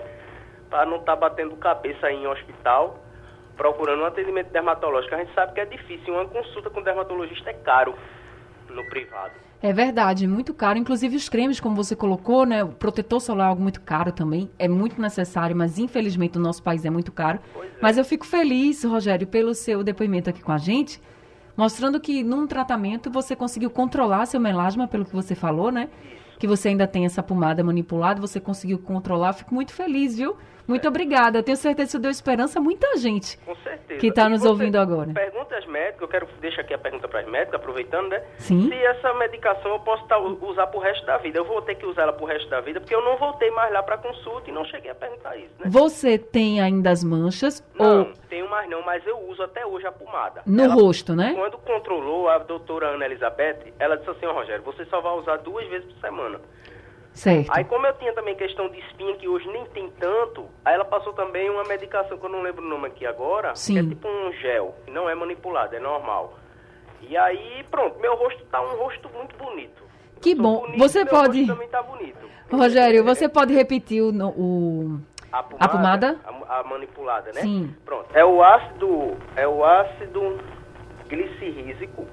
Para 0.70 0.86
não 0.86 0.98
estar 0.98 1.13
tá 1.13 1.20
batendo 1.20 1.56
cabeça 1.58 2.08
aí 2.08 2.16
em 2.16 2.28
hospital 2.28 3.04
procurando 3.55 4.01
um 4.01 4.05
atendimento 4.05 4.51
dermatológico. 4.51 5.15
A 5.15 5.19
gente 5.19 5.33
sabe 5.33 5.53
que 5.53 5.60
é 5.60 5.65
difícil, 5.65 6.13
uma 6.13 6.25
consulta 6.25 6.69
com 6.69 6.81
dermatologista 6.81 7.50
é 7.50 7.53
caro 7.53 7.95
no 8.69 8.83
privado. 8.89 9.33
É 9.62 9.72
verdade, 9.72 10.27
muito 10.27 10.53
caro. 10.53 10.77
Inclusive 10.77 11.15
os 11.15 11.29
cremes, 11.29 11.57
como 11.62 11.74
você 11.74 11.95
colocou, 11.95 12.45
né? 12.45 12.65
O 12.65 12.69
protetor 12.69 13.22
solar 13.22 13.48
é 13.48 13.50
algo 13.50 13.62
muito 13.62 13.79
caro 13.79 14.12
também. 14.12 14.51
É 14.60 14.67
muito 14.67 15.01
necessário, 15.01 15.55
mas 15.55 15.79
infelizmente 15.79 16.38
no 16.38 16.43
nosso 16.43 16.62
país 16.62 16.83
é 16.83 16.89
muito 16.89 17.13
caro. 17.13 17.39
É. 17.55 17.67
Mas 17.81 17.98
eu 17.98 18.03
fico 18.03 18.25
feliz, 18.25 18.83
Rogério, 18.83 19.25
pelo 19.25 19.53
seu 19.53 19.81
depoimento 19.81 20.29
aqui 20.29 20.41
com 20.41 20.51
a 20.51 20.57
gente, 20.57 21.01
mostrando 21.55 21.98
que 21.98 22.24
num 22.24 22.45
tratamento 22.45 23.10
você 23.10 23.38
conseguiu 23.38 23.69
controlar 23.69 24.25
seu 24.25 24.39
melasma, 24.39 24.86
pelo 24.86 25.05
que 25.05 25.15
você 25.15 25.33
falou, 25.33 25.72
né? 25.72 25.89
Que 26.38 26.45
você 26.45 26.67
ainda 26.67 26.86
tem 26.86 27.05
essa 27.05 27.24
pomada 27.24 27.63
manipulada, 27.63 28.19
você 28.19 28.41
conseguiu 28.41 28.79
controlar. 28.79 29.31
Fico 29.31 29.55
muito 29.55 29.72
feliz, 29.72 30.17
viu? 30.17 30.36
Muito 30.67 30.86
é. 30.86 30.88
obrigada. 30.88 31.39
Eu 31.39 31.43
tenho 31.43 31.58
certeza 31.58 31.86
que 31.88 31.89
isso 31.89 32.00
deu 32.00 32.12
esperança 32.12 32.60
a 32.60 32.62
muita 32.62 32.98
gente 32.98 33.38
Com 33.39 33.55
certeza. 33.58 34.00
que 34.00 34.08
está 34.08 34.29
nos 34.29 34.46
ouvindo 34.46 34.77
agora. 34.77 35.12
Pergunta 35.13 35.58
às 35.58 35.65
médicas, 35.65 36.01
eu 36.01 36.08
quero 36.08 36.27
deixar 36.39 36.62
aqui 36.62 36.74
a 36.74 36.77
pergunta 36.77 37.08
para 37.08 37.20
as 37.22 37.27
médicas, 37.27 37.55
aproveitando, 37.55 38.10
né? 38.10 38.24
Sim. 38.38 38.67
Se 38.70 38.74
essa 38.75 39.13
medicação 39.15 39.72
eu 39.72 39.79
posso 39.79 40.05
tá, 40.08 40.17
usar 40.20 40.67
pro 40.67 40.79
resto 40.79 41.05
da 41.05 41.17
vida. 41.17 41.38
Eu 41.38 41.46
vou 41.46 41.62
ter 41.62 41.75
que 41.75 41.86
usar 41.86 42.03
ela 42.03 42.13
pro 42.13 42.25
resto 42.25 42.50
da 42.50 42.62
vida, 42.62 42.79
porque 42.79 42.96
eu 42.96 43.03
não 43.03 43.17
voltei 43.17 43.51
mais 43.51 43.72
lá 43.74 43.84
para 43.84 43.98
consulta 43.98 44.50
e 44.50 44.53
não 44.53 44.63
cheguei 44.65 44.91
a 44.91 44.96
perguntar 44.96 45.36
isso, 45.38 45.50
né? 45.60 45.65
Você 45.65 46.17
tem 46.17 46.62
ainda 46.62 46.91
as 46.91 47.03
manchas 47.03 47.63
Não, 47.75 48.00
ou 48.00 48.13
tenho 48.29 48.50
mais 48.50 48.70
não, 48.70 48.82
mas 48.84 49.05
eu 49.05 49.17
uso 49.29 49.43
até 49.43 49.65
hoje 49.65 49.86
a 49.86 49.91
pomada. 49.91 50.41
no 50.46 50.63
Ela- 50.63 50.74
rosto, 50.74 51.15
né? 51.15 51.34
Quando 51.36 51.58
controlou 51.58 52.29
a 52.29 52.38
doutora 52.38 52.88
Ana 52.89 53.05
Elizabeth, 53.05 53.74
ela 53.79 53.98
disse 53.98 54.10
assim, 54.10 54.25
ó 54.25 54.34
Rogério, 54.34 54.63
você 54.63 54.86
só 54.86 55.01
vai 55.01 55.13
usar 55.20 55.38
duas 55.38 55.67
vezes 55.67 55.91
por 55.91 56.00
semana. 56.01 56.39
Certo. 57.13 57.51
Aí 57.51 57.63
como 57.63 57.86
eu 57.86 57.93
tinha 58.00 58.12
também 58.13 58.36
questão 58.36 58.67
de 58.70 58.79
espinha, 58.79 59.15
que 59.15 59.27
hoje 59.27 59.48
nem 59.50 59.65
tem 59.67 59.89
tanto, 60.00 60.46
aí 60.65 60.74
ela 60.74 60.84
passou 60.86 61.13
também 61.13 61.50
uma 61.50 61.63
medicação, 61.63 62.17
que 62.17 62.25
eu 62.25 62.29
não 62.29 62.41
lembro 62.41 62.63
o 62.65 62.67
nome 62.67 62.88
aqui 62.88 63.05
agora, 63.05 63.55
Sim. 63.55 63.74
que 63.74 63.79
é 63.79 63.84
tipo 63.89 64.08
um 64.08 64.32
gel, 64.34 64.75
que 64.86 64.91
não 64.91 65.08
é 65.10 65.13
manipulado, 65.15 65.75
é 65.75 65.79
normal. 65.79 66.38
E 67.01 67.15
aí, 67.15 67.63
pronto, 67.70 68.00
meu 68.00 68.15
rosto 68.15 68.43
tá 68.46 68.62
um 68.62 68.75
rosto 68.77 69.08
muito 69.10 69.36
bonito. 69.38 69.84
Que 70.22 70.34
bom. 70.34 70.62
bonito, 70.62 70.79
Você 70.79 71.03
meu 71.03 71.08
pode- 71.13 71.39
rosto 71.41 71.53
também 71.53 71.67
tá 71.70 71.84
bonito. 71.84 72.29
Rogério, 72.51 73.03
você 73.03 73.27
pode 73.29 73.53
repetir 73.53 74.01
o, 74.01 74.10
o- 74.10 75.00
A 75.32 75.39
A 75.60 75.67
pomada? 75.67 76.20
A, 76.48 76.60
a 76.60 76.63
manipulada, 76.63 77.32
né? 77.34 77.41
Sim. 77.41 77.75
Pronto. 77.86 78.08
É 78.15 78.24
o 78.24 78.41
ácido, 78.43 79.17
é 79.36 79.48
o 79.48 79.63
ácido 79.65 80.38
glicirrísico, 81.10 82.08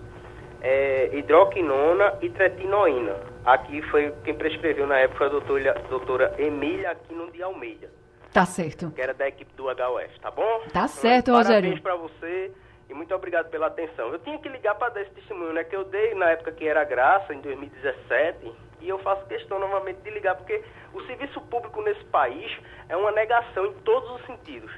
é, 0.60 1.10
hidroquinona 1.16 2.18
e 2.20 2.30
tretinoína. 2.30 3.16
Aqui 3.44 3.82
foi 3.90 4.12
quem 4.24 4.34
prescreveu 4.34 4.86
na 4.86 4.98
época 4.98 5.26
a 5.26 5.28
doutora, 5.28 5.74
doutora 5.88 6.34
Emília 6.38 6.90
Aquino 6.90 7.30
de 7.30 7.42
Almeida, 7.42 7.88
Tá 8.32 8.44
certo. 8.44 8.90
que 8.90 9.00
era 9.00 9.14
da 9.14 9.26
equipe 9.28 9.52
do 9.54 9.66
HUF, 9.68 10.20
tá 10.20 10.30
bom? 10.30 10.60
Tá 10.72 10.86
certo, 10.86 11.32
Parabéns 11.32 11.56
Rogério. 11.56 11.82
pra 11.82 11.96
você 11.96 12.52
e 12.88 12.94
muito 12.94 13.14
obrigado 13.14 13.48
pela 13.50 13.68
atenção. 13.68 14.08
Eu 14.12 14.18
tinha 14.18 14.38
que 14.38 14.48
ligar 14.48 14.74
para 14.74 14.90
dar 14.90 15.02
esse 15.02 15.10
testemunho, 15.12 15.52
né? 15.52 15.64
Que 15.64 15.74
eu 15.76 15.84
dei 15.84 16.14
na 16.14 16.30
época 16.30 16.52
que 16.52 16.66
era 16.66 16.84
graça, 16.84 17.32
em 17.32 17.40
2017, 17.40 18.52
e 18.80 18.88
eu 18.88 18.98
faço 18.98 19.24
questão 19.26 19.58
novamente 19.58 19.98
de 20.02 20.10
ligar, 20.10 20.34
porque 20.36 20.62
o 20.92 21.00
serviço 21.02 21.40
público 21.42 21.80
nesse 21.82 22.04
país 22.06 22.50
é 22.88 22.96
uma 22.96 23.10
negação 23.12 23.66
em 23.66 23.72
todos 23.84 24.10
os 24.12 24.26
sentidos. 24.26 24.70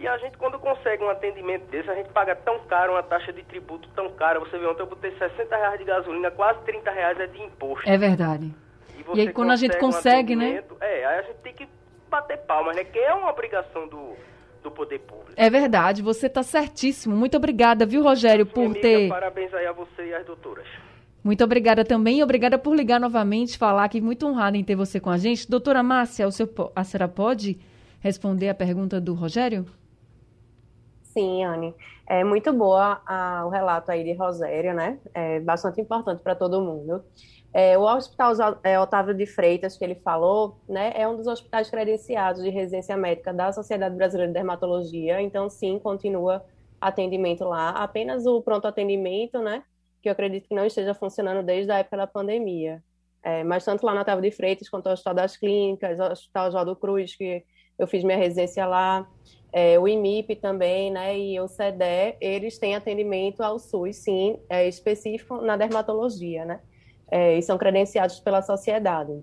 E 0.00 0.08
a 0.08 0.16
gente, 0.18 0.38
quando 0.38 0.58
consegue 0.58 1.04
um 1.04 1.10
atendimento 1.10 1.66
desse, 1.70 1.90
a 1.90 1.94
gente 1.94 2.08
paga 2.08 2.34
tão 2.34 2.58
caro, 2.60 2.92
uma 2.94 3.02
taxa 3.02 3.32
de 3.32 3.42
tributo 3.42 3.86
tão 3.94 4.10
cara. 4.12 4.40
Você 4.40 4.58
vê, 4.58 4.66
ontem 4.66 4.80
eu 4.82 4.86
botei 4.86 5.10
60 5.18 5.54
reais 5.54 5.78
de 5.78 5.84
gasolina, 5.84 6.30
quase 6.30 6.58
30 6.64 6.90
reais 6.90 7.20
é 7.20 7.26
de 7.26 7.42
imposto. 7.42 7.88
É 7.88 7.98
verdade. 7.98 8.54
você 9.06 9.18
e 9.18 9.20
aí, 9.28 9.32
quando 9.32 9.50
a 9.50 9.56
gente 9.56 9.76
um 9.76 9.80
consegue, 9.80 10.34
né? 10.34 10.44
atendimento- 10.58 10.76
É, 10.80 11.04
aí 11.04 11.18
a 11.18 11.22
gente 11.22 11.36
tem 11.42 11.52
que 11.52 11.68
bater 12.10 12.38
palmas, 12.38 12.74
né? 12.76 12.84
Que 12.84 12.98
é 12.98 13.12
uma 13.12 13.28
obrigação 13.30 13.86
do, 13.88 14.14
do 14.62 14.70
poder 14.70 15.00
público. 15.00 15.32
É 15.36 15.50
verdade, 15.50 16.00
você 16.00 16.28
está 16.28 16.42
certíssimo. 16.42 17.14
Muito 17.14 17.36
obrigada, 17.36 17.84
viu, 17.84 18.02
Rogério, 18.02 18.46
por 18.46 18.64
amiga, 18.64 18.80
ter. 18.80 19.08
Parabéns 19.10 19.52
aí 19.52 19.66
a 19.66 19.72
você 19.72 20.06
e 20.06 20.14
às 20.14 20.24
doutoras. 20.24 20.66
Muito 21.22 21.44
obrigada 21.44 21.84
também 21.84 22.20
e 22.20 22.22
obrigada 22.22 22.58
por 22.58 22.74
ligar 22.74 22.98
novamente, 22.98 23.58
falar 23.58 23.86
que 23.90 24.00
muito 24.00 24.26
honrada 24.26 24.56
em 24.56 24.64
ter 24.64 24.74
você 24.74 24.98
com 24.98 25.10
a 25.10 25.18
gente. 25.18 25.46
Doutora 25.50 25.82
Márcia, 25.82 26.26
o 26.26 26.32
seu, 26.32 26.48
a 26.74 26.82
senhora 26.84 27.06
pode 27.06 27.58
responder 28.00 28.48
a 28.48 28.54
pergunta 28.54 28.98
do 28.98 29.12
Rogério? 29.12 29.66
Sim, 31.12 31.44
Anne. 31.44 31.74
É 32.06 32.22
muito 32.22 32.52
boa 32.52 33.00
a- 33.06 33.44
o 33.46 33.48
relato 33.48 33.90
aí 33.90 34.04
de 34.04 34.12
Rosério, 34.14 34.74
né? 34.74 34.98
É 35.12 35.40
bastante 35.40 35.80
importante 35.80 36.22
para 36.22 36.34
todo 36.34 36.60
mundo. 36.60 37.02
É, 37.52 37.76
o 37.76 37.82
Hospital 37.82 38.32
é, 38.62 38.78
Otávio 38.78 39.12
de 39.12 39.26
Freitas, 39.26 39.76
que 39.76 39.84
ele 39.84 39.96
falou, 39.96 40.60
né, 40.68 40.92
é 40.94 41.08
um 41.08 41.16
dos 41.16 41.26
hospitais 41.26 41.68
credenciados 41.68 42.40
de 42.44 42.48
residência 42.48 42.96
médica 42.96 43.34
da 43.34 43.52
Sociedade 43.52 43.96
Brasileira 43.96 44.28
de 44.28 44.34
Dermatologia, 44.34 45.20
então 45.20 45.50
sim, 45.50 45.76
continua 45.80 46.44
atendimento 46.80 47.44
lá. 47.44 47.70
Apenas 47.70 48.24
o 48.24 48.40
pronto 48.40 48.68
atendimento, 48.68 49.40
né, 49.40 49.64
que 50.00 50.08
eu 50.08 50.12
acredito 50.12 50.48
que 50.48 50.54
não 50.54 50.64
esteja 50.64 50.94
funcionando 50.94 51.44
desde 51.44 51.72
a 51.72 51.78
época 51.78 51.96
da 51.96 52.06
pandemia. 52.06 52.80
É, 53.20 53.42
mas 53.42 53.64
tanto 53.64 53.84
lá 53.84 53.94
no 53.94 54.00
Otávio 54.00 54.22
de 54.22 54.30
Freitas 54.30 54.68
quanto 54.68 54.88
o 54.88 54.92
Hospital 54.92 55.14
das 55.14 55.36
Clínicas, 55.36 55.98
o 55.98 56.04
Hospital 56.04 56.46
Oswaldo 56.48 56.76
Cruz, 56.76 57.16
que 57.16 57.44
eu 57.76 57.86
fiz 57.88 58.04
minha 58.04 58.16
residência 58.16 58.64
lá, 58.64 59.06
é, 59.52 59.78
o 59.78 59.88
IMIP 59.88 60.36
também, 60.36 60.90
né, 60.90 61.18
e 61.18 61.40
o 61.40 61.48
CEDE, 61.48 62.16
eles 62.20 62.58
têm 62.58 62.76
atendimento 62.76 63.42
ao 63.42 63.58
SUS, 63.58 63.96
sim, 63.96 64.38
é, 64.48 64.68
específico 64.68 65.40
na 65.40 65.56
dermatologia, 65.56 66.44
né, 66.44 66.60
é, 67.10 67.36
e 67.36 67.42
são 67.42 67.58
credenciados 67.58 68.20
pela 68.20 68.42
sociedade. 68.42 69.22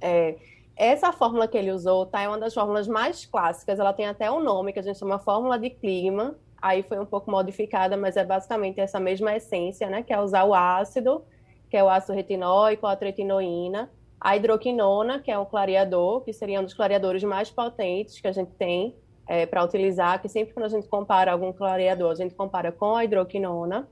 É, 0.00 0.36
essa 0.76 1.12
fórmula 1.12 1.48
que 1.48 1.56
ele 1.56 1.72
usou, 1.72 2.06
tá, 2.06 2.22
é 2.22 2.28
uma 2.28 2.38
das 2.38 2.52
fórmulas 2.52 2.86
mais 2.86 3.24
clássicas, 3.24 3.78
ela 3.78 3.92
tem 3.92 4.06
até 4.06 4.30
um 4.30 4.40
nome 4.40 4.72
que 4.72 4.78
a 4.78 4.82
gente 4.82 4.98
chama 4.98 5.18
fórmula 5.18 5.58
de 5.58 5.70
clima, 5.70 6.36
aí 6.60 6.82
foi 6.82 6.98
um 6.98 7.06
pouco 7.06 7.30
modificada, 7.30 7.96
mas 7.96 8.16
é 8.16 8.24
basicamente 8.24 8.80
essa 8.80 9.00
mesma 9.00 9.34
essência, 9.34 9.88
né, 9.88 10.02
que 10.02 10.12
é 10.12 10.20
usar 10.20 10.44
o 10.44 10.54
ácido, 10.54 11.24
que 11.70 11.76
é 11.76 11.84
o 11.84 11.88
ácido 11.88 12.12
retinóico, 12.12 12.86
a 12.86 12.94
tretinoína, 12.96 13.90
a 14.20 14.36
hidroquinona, 14.36 15.20
que 15.20 15.30
é 15.30 15.38
um 15.38 15.46
clareador, 15.46 16.20
que 16.20 16.32
seria 16.32 16.60
um 16.60 16.64
dos 16.64 16.74
clareadores 16.74 17.22
mais 17.24 17.50
potentes 17.50 18.20
que 18.20 18.28
a 18.28 18.32
gente 18.32 18.50
tem 18.52 18.94
é, 19.30 19.46
para 19.46 19.62
utilizar, 19.62 20.20
que 20.20 20.28
sempre 20.28 20.52
quando 20.52 20.66
a 20.66 20.68
gente 20.68 20.88
compara 20.88 21.30
algum 21.30 21.52
clareador, 21.52 22.10
a 22.10 22.16
gente 22.16 22.34
compara 22.34 22.72
com 22.72 22.96
a 22.96 23.04
hidroquinona, 23.04 23.88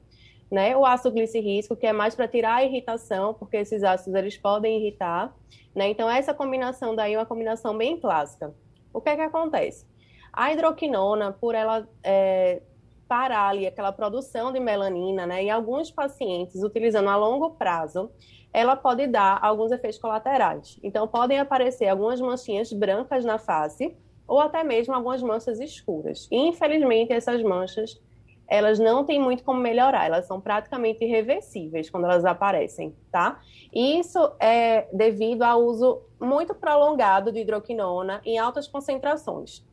né? 0.51 0.77
O 0.77 0.85
ácido 0.85 1.13
glicirrícico, 1.13 1.77
que 1.77 1.87
é 1.87 1.93
mais 1.93 2.17
para 2.17 2.27
tirar 2.27 2.57
a 2.57 2.65
irritação, 2.65 3.35
porque 3.35 3.59
esses 3.59 3.85
ácidos 3.85 4.19
eles 4.19 4.37
podem 4.37 4.81
irritar, 4.81 5.33
né? 5.73 5.89
Então 5.91 6.11
essa 6.11 6.35
combinação 6.35 6.97
daí 6.97 7.15
é 7.15 7.19
uma 7.19 7.25
combinação 7.25 7.79
bem 7.79 8.01
clássica. 8.01 8.53
O 8.93 9.01
que 9.01 9.11
é 9.11 9.15
que 9.15 9.23
acontece? 9.23 9.87
A 10.33 10.53
hidroquinona, 10.53 11.31
por 11.31 11.55
ela 11.55 11.89
é, 12.03 12.61
parar 13.07 13.51
ali 13.51 13.65
aquela 13.65 13.93
produção 13.93 14.53
de 14.53 14.59
melanina, 14.59 15.25
né? 15.25 15.45
Em 15.45 15.51
alguns 15.53 15.89
pacientes, 15.89 16.65
utilizando 16.65 17.11
a 17.11 17.17
longo 17.17 17.51
prazo, 17.51 18.11
ela 18.53 18.75
pode 18.75 19.07
dar 19.07 19.39
alguns 19.41 19.71
efeitos 19.71 20.01
colaterais. 20.01 20.81
Então, 20.83 21.07
podem 21.07 21.39
aparecer 21.39 21.87
algumas 21.87 22.21
manchinhas 22.21 22.73
brancas 22.73 23.25
na 23.25 23.39
face 23.39 23.97
ou 24.29 24.39
até 24.39 24.63
mesmo 24.63 24.95
algumas 24.95 25.23
manchas 25.23 25.59
escuras. 25.59 26.29
E, 26.31 26.37
infelizmente, 26.37 27.13
essas 27.13 27.43
manchas, 27.43 27.99
elas 28.47 28.79
não 28.79 29.05
têm 29.05 29.19
muito 29.19 29.43
como 29.43 29.61
melhorar, 29.61 30.07
elas 30.07 30.27
são 30.27 30.41
praticamente 30.41 31.05
irreversíveis 31.05 31.91
quando 31.91 32.05
elas 32.05 32.25
aparecem, 32.25 32.95
tá? 33.11 33.41
Isso 33.75 34.19
é 34.39 34.87
devido 34.93 35.43
ao 35.43 35.65
uso 35.65 36.03
muito 36.21 36.55
prolongado 36.55 37.33
de 37.33 37.41
hidroquinona 37.41 38.21
em 38.25 38.39
altas 38.39 38.69
concentrações. 38.69 39.67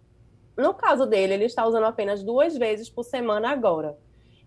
No 0.57 0.73
caso 0.73 1.05
dele, 1.05 1.33
ele 1.33 1.45
está 1.45 1.67
usando 1.67 1.83
apenas 1.83 2.23
duas 2.23 2.57
vezes 2.57 2.89
por 2.89 3.03
semana 3.03 3.49
agora. 3.49 3.97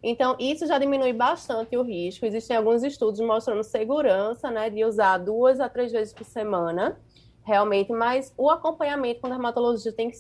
Então, 0.02 0.36
isso 0.38 0.66
já 0.66 0.78
diminui 0.78 1.12
bastante 1.12 1.76
o 1.76 1.82
risco. 1.82 2.24
Existem 2.24 2.56
alguns 2.56 2.82
estudos 2.82 3.20
mostrando 3.20 3.62
segurança, 3.64 4.50
né, 4.50 4.70
de 4.70 4.84
usar 4.84 5.18
duas 5.18 5.60
a 5.60 5.68
três 5.68 5.90
vezes 5.92 6.14
por 6.14 6.24
semana, 6.24 6.98
realmente, 7.48 7.90
mas 7.90 8.32
o 8.36 8.50
acompanhamento 8.50 9.20
com 9.20 9.26
o 9.26 9.30
dermatologista 9.30 9.90
tem 9.92 10.10
que, 10.10 10.18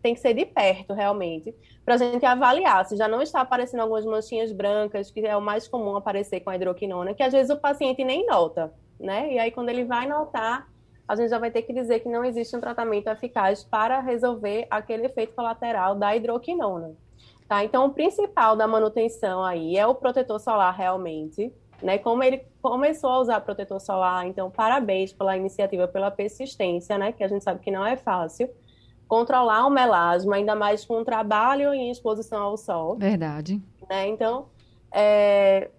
tem 0.00 0.14
que 0.14 0.20
ser 0.20 0.32
de 0.32 0.46
perto, 0.46 0.94
realmente, 0.94 1.54
para 1.84 1.94
a 1.94 1.98
gente 1.98 2.24
avaliar 2.24 2.84
se 2.86 2.96
já 2.96 3.08
não 3.08 3.20
está 3.20 3.40
aparecendo 3.40 3.80
algumas 3.80 4.04
manchinhas 4.04 4.52
brancas, 4.52 5.10
que 5.10 5.20
é 5.20 5.36
o 5.36 5.42
mais 5.42 5.66
comum 5.66 5.96
aparecer 5.96 6.40
com 6.40 6.50
a 6.50 6.56
hidroquinona, 6.56 7.14
que 7.14 7.22
às 7.22 7.32
vezes 7.32 7.50
o 7.50 7.58
paciente 7.58 8.04
nem 8.04 8.24
nota, 8.24 8.72
né? 8.98 9.32
E 9.32 9.38
aí, 9.38 9.50
quando 9.50 9.68
ele 9.68 9.84
vai 9.84 10.06
notar, 10.06 10.68
a 11.08 11.16
gente 11.16 11.30
já 11.30 11.38
vai 11.38 11.50
ter 11.50 11.62
que 11.62 11.72
dizer 11.72 12.00
que 12.00 12.08
não 12.08 12.24
existe 12.24 12.54
um 12.54 12.60
tratamento 12.60 13.08
eficaz 13.08 13.64
para 13.64 14.00
resolver 14.00 14.66
aquele 14.70 15.06
efeito 15.06 15.34
colateral 15.34 15.94
da 15.94 16.14
hidroquinona. 16.14 16.94
Tá? 17.48 17.64
Então, 17.64 17.86
o 17.86 17.90
principal 17.94 18.54
da 18.54 18.68
manutenção 18.68 19.42
aí 19.42 19.76
é 19.76 19.86
o 19.86 19.94
protetor 19.94 20.38
solar 20.38 20.74
realmente, 20.76 21.50
né? 21.82 21.98
Como 21.98 22.22
ele 22.22 22.44
começou 22.60 23.10
a 23.10 23.20
usar 23.20 23.40
protetor 23.40 23.80
solar, 23.80 24.26
então 24.26 24.50
parabéns 24.50 25.12
pela 25.12 25.36
iniciativa, 25.36 25.86
pela 25.86 26.10
persistência, 26.10 26.98
né? 26.98 27.12
Que 27.12 27.24
a 27.24 27.28
gente 27.28 27.44
sabe 27.44 27.60
que 27.60 27.70
não 27.70 27.86
é 27.86 27.96
fácil. 27.96 28.48
Controlar 29.06 29.66
o 29.66 29.70
melasma, 29.70 30.36
ainda 30.36 30.54
mais 30.54 30.84
com 30.84 31.00
o 31.00 31.04
trabalho 31.04 31.72
em 31.72 31.90
exposição 31.90 32.42
ao 32.42 32.56
sol, 32.56 32.96
Verdade. 32.96 33.60
né? 33.88 34.06
Então, 34.06 34.46
é, 34.92 35.70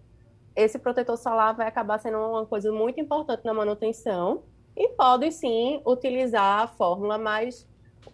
esse 0.56 0.79
protetor 0.79 1.18
solar 1.18 1.53
vai 1.56 1.68
acabar 1.68 2.00
sendo 2.00 2.18
uma 2.18 2.46
coisa 2.46 2.72
muito 2.72 3.00
importante 3.00 3.46
na 3.46 3.53
manutenção 3.53 4.44
e 4.75 4.88
pode 4.89 5.32
sim 5.32 5.82
utilizar 5.86 6.62
a 6.62 6.68
fórmula, 6.68 7.18
mas 7.18 7.68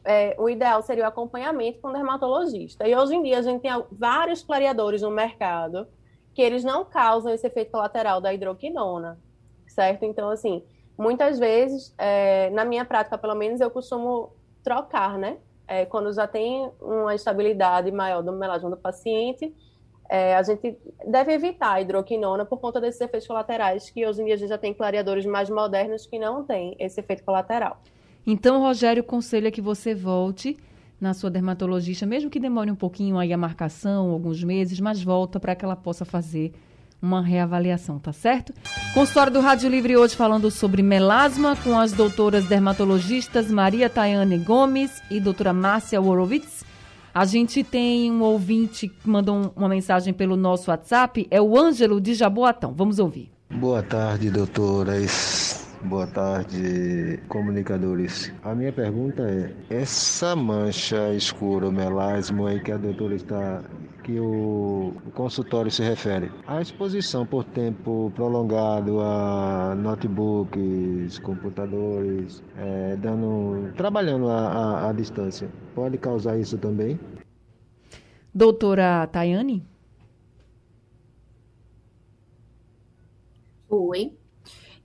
é, 0.03 0.35
o 0.37 0.49
ideal 0.49 0.81
seria 0.81 1.05
o 1.05 1.07
acompanhamento 1.07 1.79
com 1.79 1.89
o 1.89 1.93
dermatologista. 1.93 2.87
E 2.87 2.95
hoje 2.95 3.15
em 3.15 3.23
dia 3.23 3.39
a 3.39 3.41
gente 3.41 3.61
tem 3.61 3.71
vários 3.91 4.43
clareadores 4.43 5.01
no 5.01 5.11
mercado 5.11 5.87
que 6.35 6.41
eles 6.41 6.65
não 6.65 6.83
causam 6.83 7.33
esse 7.33 7.47
efeito 7.47 7.71
colateral 7.71 8.19
da 8.19 8.33
hidroquinona, 8.33 9.17
certo? 9.65 10.03
Então, 10.03 10.29
assim, 10.29 10.61
muitas 10.97 11.39
vezes, 11.39 11.95
é, 11.97 12.49
na 12.49 12.65
minha 12.65 12.83
prática, 12.83 13.17
pelo 13.17 13.33
menos, 13.33 13.61
eu 13.61 13.71
costumo 13.71 14.33
trocar, 14.61 15.17
né? 15.17 15.37
É, 15.65 15.85
quando 15.85 16.13
já 16.13 16.27
tem 16.27 16.69
uma 16.81 17.15
estabilidade 17.15 17.89
maior 17.89 18.21
do 18.21 18.33
melasma 18.33 18.69
do 18.69 18.75
paciente, 18.77 19.55
é, 20.09 20.35
a 20.35 20.43
gente 20.43 20.77
deve 21.07 21.33
evitar 21.33 21.73
a 21.73 21.81
hidroquinona 21.81 22.45
por 22.45 22.59
conta 22.59 22.81
desses 22.81 22.99
efeitos 22.99 23.25
colaterais, 23.25 23.89
que 23.89 24.05
hoje 24.05 24.21
em 24.21 24.25
dia 24.25 24.35
a 24.35 24.37
gente 24.37 24.49
já 24.49 24.57
tem 24.57 24.73
clareadores 24.73 25.25
mais 25.25 25.49
modernos 25.49 26.05
que 26.05 26.19
não 26.19 26.43
têm 26.43 26.75
esse 26.77 26.99
efeito 26.99 27.23
colateral. 27.23 27.81
Então, 28.27 28.61
Rogério, 28.61 29.03
conselho 29.03 29.47
é 29.47 29.51
que 29.51 29.61
você 29.61 29.95
volte 29.95 30.57
na 30.99 31.13
sua 31.13 31.29
dermatologista, 31.29 32.05
mesmo 32.05 32.29
que 32.29 32.39
demore 32.39 32.71
um 32.71 32.75
pouquinho 32.75 33.17
aí 33.17 33.33
a 33.33 33.37
marcação, 33.37 34.09
alguns 34.09 34.43
meses, 34.43 34.79
mas 34.79 35.01
volta 35.01 35.39
para 35.39 35.55
que 35.55 35.65
ela 35.65 35.75
possa 35.75 36.05
fazer 36.05 36.53
uma 37.01 37.21
reavaliação, 37.21 37.99
tá 37.99 38.11
certo? 38.11 38.53
Consultório 38.93 39.31
do 39.31 39.39
Rádio 39.39 39.69
Livre 39.69 39.95
hoje 39.95 40.15
falando 40.15 40.49
sobre 40.49 40.81
melasma 40.81 41.55
com 41.57 41.77
as 41.77 41.91
doutoras 41.91 42.45
dermatologistas 42.45 43.51
Maria 43.51 43.89
Tayane 43.89 44.37
Gomes 44.39 45.01
e 45.11 45.19
doutora 45.19 45.53
Márcia 45.53 46.01
Horowitz. 46.01 46.63
A 47.13 47.23
gente 47.25 47.63
tem 47.63 48.11
um 48.11 48.21
ouvinte 48.21 48.89
que 48.89 49.09
mandou 49.09 49.53
uma 49.55 49.69
mensagem 49.69 50.13
pelo 50.13 50.35
nosso 50.35 50.69
WhatsApp, 50.69 51.27
é 51.29 51.41
o 51.41 51.57
Ângelo 51.57 52.01
de 52.01 52.13
Jaboatão. 52.13 52.73
Vamos 52.73 52.99
ouvir. 52.99 53.31
Boa 53.49 53.81
tarde, 53.83 54.29
doutoras. 54.29 55.64
Boa 55.87 56.07
tarde, 56.07 57.19
comunicadores. 57.27 58.33
A 58.43 58.55
minha 58.55 58.73
pergunta 58.73 59.21
é: 59.21 59.53
essa 59.69 60.35
mancha 60.35 61.13
escura, 61.13 61.69
o 61.69 61.71
melasma 61.71 62.49
aí 62.49 62.59
que 62.59 62.71
a 62.71 62.77
doutora 62.77 63.13
está 63.13 63.63
que 64.03 64.19
o 64.19 64.93
consultório 65.13 65.69
se 65.69 65.83
refere. 65.83 66.31
A 66.47 66.59
exposição 66.59 67.25
por 67.25 67.43
tempo 67.43 68.11
prolongado 68.15 68.99
a 68.99 69.75
notebooks, 69.75 71.19
computadores, 71.19 72.41
é, 72.57 72.95
dando, 72.95 73.71
trabalhando 73.75 74.27
à 74.29 74.91
distância, 74.91 75.49
pode 75.75 75.99
causar 75.99 76.39
isso 76.39 76.57
também? 76.57 76.99
Doutora 78.33 79.07
Tayane? 79.07 79.63
Oi. 83.69 84.24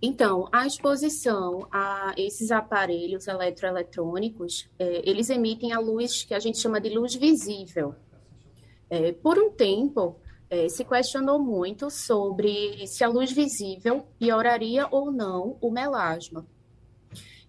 Então, 0.03 0.49
a 0.51 0.67
exposição 0.67 1.69
a 1.71 2.15
esses 2.17 2.51
aparelhos 2.51 3.29
eletroeletrônicos, 3.29 4.69
é, 4.79 5.09
eles 5.09 5.29
emitem 5.29 5.73
a 5.73 5.79
luz 5.79 6.25
que 6.25 6.33
a 6.33 6.39
gente 6.39 6.59
chama 6.59 6.81
de 6.81 6.89
luz 6.89 7.15
visível. 7.15 7.95
É, 8.89 9.13
por 9.13 9.39
um 9.39 9.51
tempo, 9.51 10.17
é, 10.49 10.69
se 10.69 10.85
questionou 10.85 11.39
muito 11.39 11.91
sobre 11.91 12.87
se 12.87 13.05
a 13.05 13.09
luz 13.09 13.31
visível 13.31 14.07
pioraria 14.19 14.89
ou 14.91 15.13
não 15.13 15.59
o 15.61 15.71
melasma. 15.71 16.47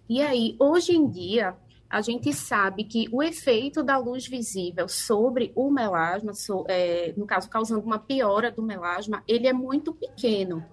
E 0.10 0.22
aí, 0.22 0.58
hoje 0.60 0.94
em 0.94 1.08
dia, 1.08 1.56
a 1.90 2.02
gente 2.02 2.34
sabe 2.34 2.84
que 2.84 3.08
o 3.14 3.24
efeito 3.24 3.82
da 3.82 3.98
luz 3.98 4.28
visível 4.28 4.90
sobre 4.90 5.54
o 5.56 5.72
melasma, 5.72 6.34
so, 6.34 6.66
é, 6.68 7.14
no 7.16 7.26
caso, 7.26 7.50
causando 7.50 7.86
uma 7.86 7.98
piora 7.98 8.52
do 8.52 8.62
melasma, 8.62 9.24
ele 9.26 9.48
é 9.48 9.54
muito 9.54 9.94
pequeno. 9.94 10.66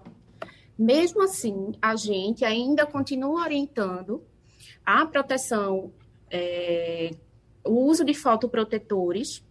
Mesmo 0.79 1.21
assim, 1.21 1.73
a 1.81 1.97
gente 1.97 2.45
ainda 2.45 2.85
continua 2.85 3.43
orientando 3.43 4.23
a 4.85 5.05
proteção, 5.05 5.91
é, 6.31 7.11
o 7.65 7.85
uso 7.85 8.05
de 8.05 8.13
fotoprotetores 8.13 9.43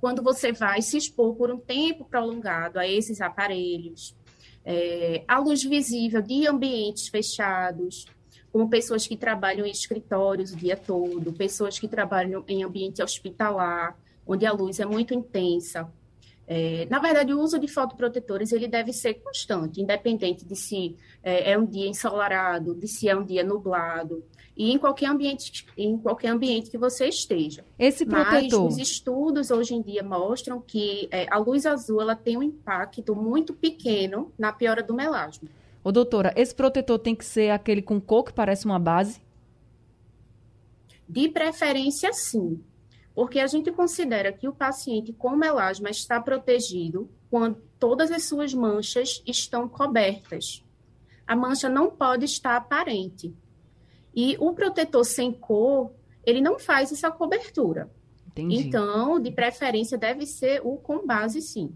quando 0.00 0.24
você 0.24 0.50
vai 0.50 0.82
se 0.82 0.96
expor 0.96 1.36
por 1.36 1.52
um 1.52 1.58
tempo 1.58 2.04
prolongado 2.04 2.80
a 2.80 2.88
esses 2.88 3.20
aparelhos, 3.20 4.16
é, 4.64 5.22
a 5.28 5.38
luz 5.38 5.62
visível 5.62 6.20
de 6.20 6.48
ambientes 6.48 7.06
fechados, 7.06 8.06
como 8.52 8.68
pessoas 8.68 9.06
que 9.06 9.16
trabalham 9.16 9.64
em 9.64 9.70
escritórios 9.70 10.52
o 10.52 10.56
dia 10.56 10.76
todo, 10.76 11.32
pessoas 11.32 11.78
que 11.78 11.86
trabalham 11.86 12.42
em 12.48 12.64
ambiente 12.64 13.00
hospitalar, 13.00 13.96
onde 14.26 14.44
a 14.44 14.52
luz 14.52 14.80
é 14.80 14.84
muito 14.84 15.14
intensa. 15.14 15.88
É, 16.52 16.84
na 16.90 16.98
verdade, 16.98 17.32
o 17.32 17.38
uso 17.38 17.60
de 17.60 17.68
fotoprotetores 17.68 18.50
ele 18.50 18.66
deve 18.66 18.92
ser 18.92 19.14
constante, 19.14 19.80
independente 19.80 20.44
de 20.44 20.56
se 20.56 20.96
é, 21.22 21.52
é 21.52 21.56
um 21.56 21.64
dia 21.64 21.86
ensolarado, 21.86 22.74
de 22.74 22.88
se 22.88 23.08
é 23.08 23.16
um 23.16 23.24
dia 23.24 23.44
nublado, 23.44 24.24
e 24.56 24.72
em 24.72 24.76
qualquer 24.76 25.06
ambiente, 25.06 25.64
em 25.78 25.96
qualquer 25.96 26.26
ambiente 26.26 26.68
que 26.68 26.76
você 26.76 27.06
esteja. 27.06 27.64
Esse 27.78 28.04
protetor. 28.04 28.64
Mas 28.64 28.74
os 28.74 28.78
estudos 28.78 29.52
hoje 29.52 29.76
em 29.76 29.80
dia 29.80 30.02
mostram 30.02 30.60
que 30.60 31.06
é, 31.12 31.24
a 31.30 31.38
luz 31.38 31.64
azul 31.66 32.00
ela 32.00 32.16
tem 32.16 32.36
um 32.36 32.42
impacto 32.42 33.14
muito 33.14 33.54
pequeno 33.54 34.32
na 34.36 34.52
piora 34.52 34.82
do 34.82 34.92
melasma. 34.92 35.48
Ô, 35.84 35.92
doutora, 35.92 36.32
esse 36.34 36.52
protetor 36.52 36.98
tem 36.98 37.14
que 37.14 37.24
ser 37.24 37.50
aquele 37.50 37.80
com 37.80 38.00
cor 38.00 38.24
que 38.24 38.32
parece 38.32 38.66
uma 38.66 38.80
base? 38.80 39.22
De 41.08 41.28
preferência, 41.28 42.12
sim. 42.12 42.60
Porque 43.14 43.40
a 43.40 43.46
gente 43.46 43.70
considera 43.72 44.32
que 44.32 44.48
o 44.48 44.52
paciente 44.52 45.12
com 45.12 45.36
melasma 45.36 45.90
está 45.90 46.20
protegido 46.20 47.10
quando 47.30 47.60
todas 47.78 48.10
as 48.10 48.24
suas 48.24 48.54
manchas 48.54 49.22
estão 49.26 49.68
cobertas. 49.68 50.64
A 51.26 51.36
mancha 51.36 51.68
não 51.68 51.90
pode 51.90 52.24
estar 52.24 52.56
aparente. 52.56 53.34
E 54.14 54.36
o 54.40 54.52
protetor 54.52 55.04
sem 55.04 55.32
cor, 55.32 55.92
ele 56.24 56.40
não 56.40 56.58
faz 56.58 56.92
essa 56.92 57.10
cobertura. 57.10 57.90
Entendi. 58.28 58.56
Então, 58.56 59.20
de 59.20 59.30
preferência, 59.30 59.98
deve 59.98 60.26
ser 60.26 60.60
o 60.64 60.76
com 60.76 61.06
base, 61.06 61.40
sim. 61.40 61.72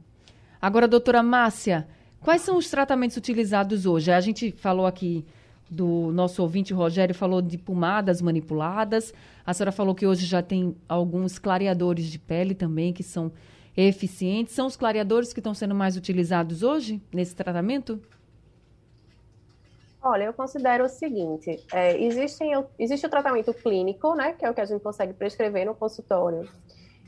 Agora, 0.60 0.88
doutora 0.88 1.22
Márcia, 1.22 1.86
quais 2.20 2.42
são 2.42 2.56
os 2.56 2.68
tratamentos 2.70 3.16
utilizados 3.16 3.86
hoje? 3.86 4.10
A 4.10 4.20
gente 4.20 4.52
falou 4.52 4.86
aqui 4.86 5.24
do 5.70 6.12
nosso 6.12 6.42
ouvinte 6.42 6.72
Rogério, 6.72 7.14
falou 7.14 7.40
de 7.40 7.58
pomadas 7.58 8.20
manipuladas. 8.20 9.12
A 9.44 9.52
senhora 9.52 9.72
falou 9.72 9.94
que 9.94 10.06
hoje 10.06 10.26
já 10.26 10.42
tem 10.42 10.76
alguns 10.88 11.38
clareadores 11.38 12.06
de 12.06 12.18
pele 12.18 12.54
também 12.54 12.92
que 12.92 13.02
são 13.02 13.32
eficientes. 13.76 14.54
São 14.54 14.66
os 14.66 14.76
clareadores 14.76 15.32
que 15.32 15.40
estão 15.40 15.54
sendo 15.54 15.74
mais 15.74 15.96
utilizados 15.96 16.62
hoje 16.62 17.02
nesse 17.12 17.34
tratamento? 17.34 18.00
Olha, 20.02 20.24
eu 20.24 20.34
considero 20.34 20.84
o 20.84 20.88
seguinte: 20.88 21.64
é, 21.72 22.00
existem, 22.00 22.52
existe 22.78 23.06
o 23.06 23.10
tratamento 23.10 23.54
clínico, 23.54 24.14
né, 24.14 24.34
que 24.34 24.44
é 24.44 24.50
o 24.50 24.54
que 24.54 24.60
a 24.60 24.64
gente 24.66 24.82
consegue 24.82 25.14
prescrever 25.14 25.64
no 25.64 25.74
consultório. 25.74 26.48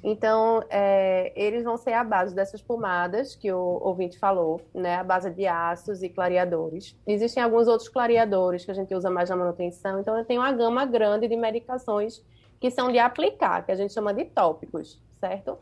Então, 0.02 0.62
é, 0.70 1.32
eles 1.34 1.64
vão 1.64 1.76
ser 1.76 1.92
a 1.92 2.04
base 2.04 2.34
dessas 2.34 2.62
pomadas 2.62 3.34
que 3.34 3.50
o 3.52 3.80
ouvinte 3.82 4.18
falou, 4.18 4.60
né, 4.72 4.96
a 4.96 5.04
base 5.04 5.30
de 5.30 5.46
ácidos 5.46 6.02
e 6.02 6.08
clareadores. 6.08 6.96
Existem 7.06 7.42
alguns 7.42 7.66
outros 7.66 7.88
clareadores 7.88 8.64
que 8.64 8.70
a 8.70 8.74
gente 8.74 8.94
usa 8.94 9.10
mais 9.10 9.30
na 9.30 9.36
manutenção, 9.36 9.98
então 9.98 10.16
eu 10.16 10.24
tenho 10.24 10.40
uma 10.40 10.52
gama 10.52 10.84
grande 10.84 11.26
de 11.26 11.36
medicações 11.36 12.22
que 12.60 12.70
são 12.70 12.90
de 12.90 12.98
aplicar, 12.98 13.64
que 13.64 13.72
a 13.72 13.74
gente 13.74 13.92
chama 13.92 14.14
de 14.14 14.24
tópicos, 14.26 15.00
certo? 15.18 15.58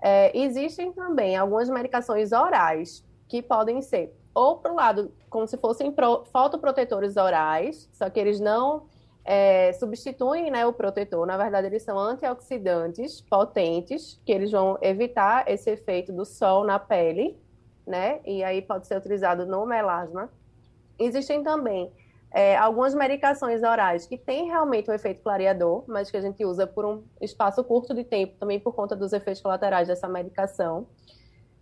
É, 0.00 0.36
existem 0.36 0.92
também 0.92 1.36
algumas 1.36 1.68
medicações 1.68 2.32
orais 2.32 3.04
que 3.28 3.42
podem 3.42 3.80
ser 3.82 4.14
ou 4.34 4.56
para 4.58 4.72
o 4.72 4.74
lado 4.74 5.12
como 5.28 5.46
se 5.46 5.56
fossem 5.56 5.92
pro, 5.92 6.24
fotoprotetores 6.24 7.16
orais, 7.16 7.88
só 7.92 8.08
que 8.08 8.18
eles 8.18 8.40
não 8.40 8.84
é, 9.24 9.72
substituem 9.74 10.50
né, 10.50 10.66
o 10.66 10.72
protetor. 10.72 11.26
Na 11.26 11.36
verdade, 11.36 11.68
eles 11.68 11.82
são 11.82 11.98
antioxidantes 11.98 13.20
potentes, 13.20 14.20
que 14.24 14.32
eles 14.32 14.50
vão 14.50 14.78
evitar 14.82 15.48
esse 15.48 15.70
efeito 15.70 16.12
do 16.12 16.24
sol 16.24 16.64
na 16.64 16.78
pele, 16.78 17.38
né? 17.86 18.20
E 18.24 18.42
aí 18.42 18.62
pode 18.62 18.86
ser 18.86 18.96
utilizado 18.96 19.46
no 19.46 19.64
melasma. 19.66 20.28
Existem 20.98 21.42
também 21.42 21.92
é, 22.30 22.56
algumas 22.56 22.94
medicações 22.94 23.62
orais 23.62 24.06
que 24.06 24.16
têm 24.16 24.46
realmente 24.46 24.90
um 24.90 24.94
efeito 24.94 25.22
clareador, 25.22 25.84
mas 25.86 26.10
que 26.10 26.16
a 26.16 26.20
gente 26.20 26.44
usa 26.44 26.66
por 26.66 26.84
um 26.84 27.02
espaço 27.20 27.62
curto 27.62 27.94
de 27.94 28.04
tempo, 28.04 28.34
também 28.38 28.58
por 28.58 28.72
conta 28.72 28.96
dos 28.96 29.12
efeitos 29.12 29.42
colaterais 29.42 29.88
dessa 29.88 30.08
medicação. 30.08 30.86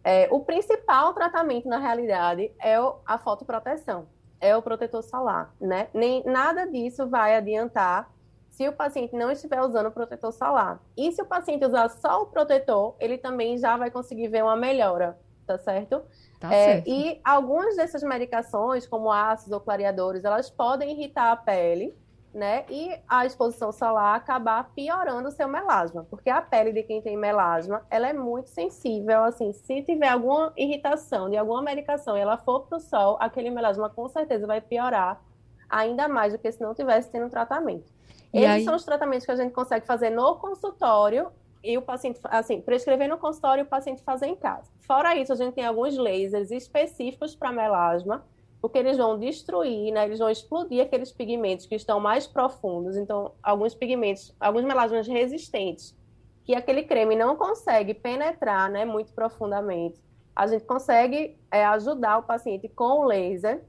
É, 0.02 0.28
o 0.30 0.40
principal 0.40 1.12
tratamento, 1.12 1.68
na 1.68 1.78
realidade, 1.78 2.50
é 2.58 2.76
a 3.04 3.18
fotoproteção, 3.18 4.06
é 4.40 4.56
o 4.56 4.62
protetor 4.62 5.02
solar, 5.02 5.54
né? 5.60 5.88
Nem, 5.92 6.24
nada 6.24 6.66
disso 6.66 7.08
vai 7.08 7.36
adiantar 7.36 8.10
se 8.50 8.68
o 8.68 8.72
paciente 8.72 9.14
não 9.14 9.30
estiver 9.30 9.60
usando 9.62 9.86
o 9.86 9.90
protetor 9.90 10.32
solar. 10.32 10.80
E 10.96 11.10
se 11.12 11.22
o 11.22 11.26
paciente 11.26 11.64
usar 11.64 11.88
só 11.88 12.22
o 12.22 12.26
protetor, 12.26 12.94
ele 12.98 13.16
também 13.16 13.56
já 13.58 13.76
vai 13.76 13.90
conseguir 13.90 14.28
ver 14.28 14.42
uma 14.42 14.56
melhora, 14.56 15.18
tá 15.46 15.56
certo? 15.58 16.02
Tá 16.38 16.52
é, 16.52 16.64
certo. 16.64 16.88
E 16.88 17.20
algumas 17.24 17.76
dessas 17.76 18.02
medicações, 18.02 18.86
como 18.86 19.10
ácidos 19.10 19.52
ou 19.52 19.60
clareadores, 19.60 20.24
elas 20.24 20.50
podem 20.50 20.92
irritar 20.92 21.32
a 21.32 21.36
pele, 21.36 21.94
né? 22.32 22.64
E 22.68 22.96
a 23.08 23.26
exposição 23.26 23.72
solar 23.72 24.14
acabar 24.14 24.70
piorando 24.74 25.28
o 25.28 25.32
seu 25.32 25.48
melasma, 25.48 26.06
porque 26.08 26.30
a 26.30 26.40
pele 26.40 26.72
de 26.72 26.82
quem 26.82 27.02
tem 27.02 27.16
melasma, 27.16 27.82
ela 27.90 28.08
é 28.08 28.12
muito 28.12 28.48
sensível, 28.48 29.24
assim, 29.24 29.52
se 29.52 29.82
tiver 29.82 30.08
alguma 30.08 30.52
irritação 30.56 31.28
de 31.28 31.36
alguma 31.36 31.62
medicação 31.62 32.16
e 32.16 32.20
ela 32.20 32.38
for 32.38 32.60
para 32.66 32.78
o 32.78 32.80
sol, 32.80 33.16
aquele 33.20 33.50
melasma 33.50 33.90
com 33.90 34.08
certeza 34.08 34.46
vai 34.46 34.60
piorar 34.60 35.20
ainda 35.68 36.08
mais 36.08 36.32
do 36.32 36.38
que 36.38 36.50
se 36.50 36.60
não 36.60 36.74
tivesse 36.74 37.10
tendo 37.10 37.30
tratamento. 37.30 37.92
E 38.32 38.38
Esses 38.38 38.50
aí... 38.50 38.64
são 38.64 38.76
os 38.76 38.84
tratamentos 38.84 39.26
que 39.26 39.32
a 39.32 39.36
gente 39.36 39.52
consegue 39.52 39.86
fazer 39.86 40.10
no 40.10 40.36
consultório 40.36 41.30
e 41.62 41.76
o 41.76 41.82
paciente, 41.82 42.20
assim, 42.24 42.60
prescrever 42.60 43.08
no 43.08 43.18
consultório 43.18 43.62
e 43.62 43.64
o 43.64 43.68
paciente 43.68 44.02
fazer 44.02 44.26
em 44.26 44.36
casa. 44.36 44.70
Fora 44.80 45.14
isso, 45.14 45.32
a 45.32 45.36
gente 45.36 45.54
tem 45.54 45.64
alguns 45.64 45.96
lasers 45.96 46.50
específicos 46.50 47.34
para 47.36 47.52
melasma, 47.52 48.24
porque 48.60 48.78
eles 48.78 48.96
vão 48.96 49.18
destruir, 49.18 49.92
né? 49.92 50.04
Eles 50.04 50.18
vão 50.18 50.28
explodir 50.28 50.82
aqueles 50.82 51.10
pigmentos 51.10 51.66
que 51.66 51.74
estão 51.74 51.98
mais 51.98 52.26
profundos. 52.26 52.96
Então, 52.96 53.32
alguns 53.42 53.74
pigmentos, 53.74 54.34
alguns 54.38 54.64
melasmas 54.64 55.06
resistentes, 55.06 55.96
que 56.44 56.54
aquele 56.54 56.82
creme 56.82 57.16
não 57.16 57.36
consegue 57.36 57.94
penetrar, 57.94 58.70
né? 58.70 58.84
Muito 58.84 59.12
profundamente. 59.12 59.98
A 60.36 60.46
gente 60.46 60.64
consegue 60.64 61.38
é, 61.50 61.64
ajudar 61.64 62.18
o 62.18 62.22
paciente 62.22 62.68
com 62.68 63.00
o 63.00 63.04
laser. 63.04 63.64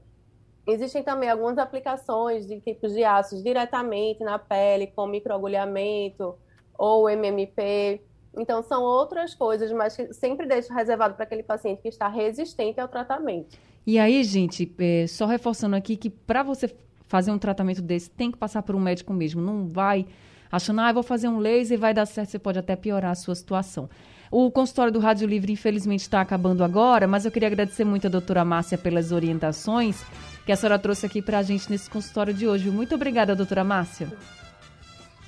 Existem 0.66 1.02
também 1.02 1.28
algumas 1.28 1.58
aplicações 1.58 2.46
de 2.46 2.60
tipos 2.60 2.92
de 2.92 3.02
ácidos 3.02 3.42
diretamente 3.42 4.22
na 4.22 4.38
pele, 4.38 4.86
com 4.88 5.06
microagulhamento, 5.06 6.36
ou 6.78 7.08
MMP. 7.08 8.00
Então, 8.36 8.62
são 8.62 8.82
outras 8.82 9.34
coisas, 9.34 9.72
mas 9.72 9.96
sempre 10.12 10.46
deixo 10.46 10.72
reservado 10.72 11.14
para 11.14 11.24
aquele 11.24 11.42
paciente 11.42 11.82
que 11.82 11.88
está 11.88 12.08
resistente 12.08 12.80
ao 12.80 12.88
tratamento. 12.88 13.58
E 13.86 13.98
aí, 13.98 14.22
gente, 14.22 14.72
é, 14.78 15.06
só 15.06 15.26
reforçando 15.26 15.74
aqui 15.74 15.96
que 15.96 16.08
para 16.08 16.42
você 16.42 16.72
fazer 17.08 17.30
um 17.30 17.38
tratamento 17.38 17.82
desse, 17.82 18.08
tem 18.08 18.30
que 18.30 18.38
passar 18.38 18.62
por 18.62 18.74
um 18.74 18.80
médico 18.80 19.12
mesmo. 19.12 19.42
Não 19.42 19.66
vai 19.66 20.06
achando, 20.50 20.80
ah, 20.80 20.92
vou 20.92 21.02
fazer 21.02 21.28
um 21.28 21.38
laser 21.38 21.76
e 21.76 21.80
vai 21.80 21.92
dar 21.92 22.06
certo, 22.06 22.30
você 22.30 22.38
pode 22.38 22.58
até 22.58 22.76
piorar 22.76 23.10
a 23.10 23.14
sua 23.14 23.34
situação. 23.34 23.88
O 24.30 24.50
consultório 24.50 24.90
do 24.90 24.98
Rádio 24.98 25.28
Livre, 25.28 25.52
infelizmente, 25.52 26.00
está 26.00 26.20
acabando 26.20 26.64
agora, 26.64 27.06
mas 27.06 27.26
eu 27.26 27.30
queria 27.30 27.48
agradecer 27.48 27.84
muito 27.84 28.06
a 28.06 28.10
doutora 28.10 28.44
Márcia 28.44 28.78
pelas 28.78 29.12
orientações 29.12 30.02
que 30.46 30.52
a 30.52 30.56
senhora 30.56 30.78
trouxe 30.78 31.04
aqui 31.04 31.20
para 31.20 31.38
a 31.38 31.42
gente 31.42 31.70
nesse 31.70 31.90
consultório 31.90 32.32
de 32.32 32.48
hoje. 32.48 32.70
Muito 32.70 32.94
obrigada, 32.94 33.36
doutora 33.36 33.62
Márcia. 33.62 34.08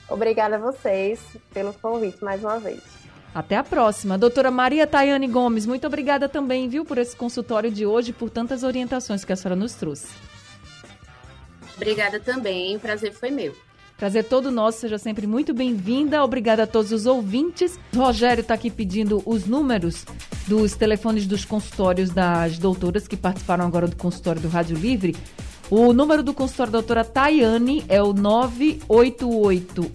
Obrigada 0.08 0.56
a 0.56 0.58
vocês 0.58 1.20
pelo 1.52 1.72
convite 1.74 2.24
mais 2.24 2.42
uma 2.42 2.58
vez. 2.58 3.03
Até 3.34 3.56
a 3.56 3.64
próxima. 3.64 4.16
Doutora 4.16 4.50
Maria 4.50 4.86
Tayane 4.86 5.26
Gomes, 5.26 5.66
muito 5.66 5.86
obrigada 5.86 6.28
também, 6.28 6.68
viu, 6.68 6.84
por 6.84 6.98
esse 6.98 7.16
consultório 7.16 7.70
de 7.70 7.84
hoje, 7.84 8.12
por 8.12 8.30
tantas 8.30 8.62
orientações 8.62 9.24
que 9.24 9.32
a 9.32 9.36
senhora 9.36 9.56
nos 9.56 9.74
trouxe. 9.74 10.06
Obrigada 11.76 12.20
também, 12.20 12.76
o 12.76 12.80
prazer 12.80 13.12
foi 13.12 13.32
meu. 13.32 13.52
Prazer 13.96 14.24
todo 14.24 14.50
nosso, 14.50 14.78
seja 14.80 14.98
sempre 14.98 15.26
muito 15.26 15.54
bem-vinda. 15.54 16.22
Obrigada 16.22 16.62
a 16.64 16.66
todos 16.66 16.92
os 16.92 17.06
ouvintes. 17.06 17.78
Rogério 17.94 18.42
está 18.42 18.54
aqui 18.54 18.70
pedindo 18.70 19.22
os 19.24 19.46
números 19.46 20.04
dos 20.46 20.74
telefones 20.74 21.26
dos 21.26 21.44
consultórios 21.44 22.10
das 22.10 22.58
doutoras 22.58 23.08
que 23.08 23.16
participaram 23.16 23.64
agora 23.66 23.88
do 23.88 23.96
consultório 23.96 24.40
do 24.40 24.48
Rádio 24.48 24.76
Livre. 24.76 25.16
O 25.70 25.92
número 25.92 26.22
do 26.22 26.34
consultório 26.34 26.72
da 26.72 26.78
doutora 26.78 27.04
Tayane 27.04 27.84
é 27.88 28.02
o 28.02 28.12
988 28.12 29.92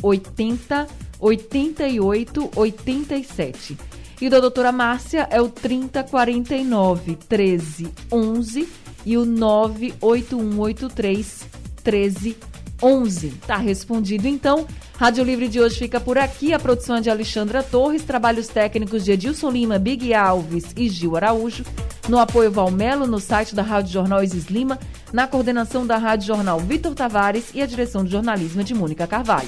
80 1.19 1.83
88 1.83 2.51
87. 2.55 3.77
E 4.21 4.29
da 4.29 4.39
doutora 4.39 4.71
Márcia 4.71 5.27
é 5.31 5.41
o 5.41 5.49
3049 5.49 7.15
13 7.15 7.89
11 8.11 8.69
e 9.05 9.17
o 9.17 9.25
98183 9.25 11.47
13 11.83 12.37
11. 12.81 13.29
Tá 13.45 13.57
respondido 13.57 14.25
então. 14.27 14.65
Rádio 14.97 15.23
Livre 15.23 15.47
de 15.47 15.61
hoje 15.61 15.79
fica 15.79 15.99
por 15.99 16.17
aqui. 16.17 16.53
A 16.53 16.59
produção 16.59 16.95
é 16.97 17.01
de 17.01 17.09
Alexandra 17.09 17.63
Torres, 17.63 18.03
trabalhos 18.03 18.49
técnicos 18.49 19.05
de 19.05 19.13
Edilson 19.13 19.49
Lima, 19.49 19.79
Big 19.79 20.13
Alves 20.13 20.73
e 20.75 20.89
Gil 20.89 21.15
Araújo. 21.15 21.63
No 22.09 22.19
apoio 22.19 22.51
Valmelo, 22.51 23.07
no 23.07 23.19
site 23.19 23.55
da 23.55 23.61
Rádio 23.61 23.93
Jornal 23.93 24.21
Isis 24.23 24.47
Lima, 24.47 24.77
na 25.13 25.27
coordenação 25.27 25.85
da 25.85 25.97
Rádio 25.97 26.27
Jornal 26.27 26.59
Vitor 26.59 26.93
Tavares 26.93 27.51
e 27.53 27.61
a 27.61 27.65
direção 27.65 28.03
de 28.03 28.11
jornalismo 28.11 28.61
de 28.63 28.73
Mônica 28.73 29.07
Carvalho. 29.07 29.47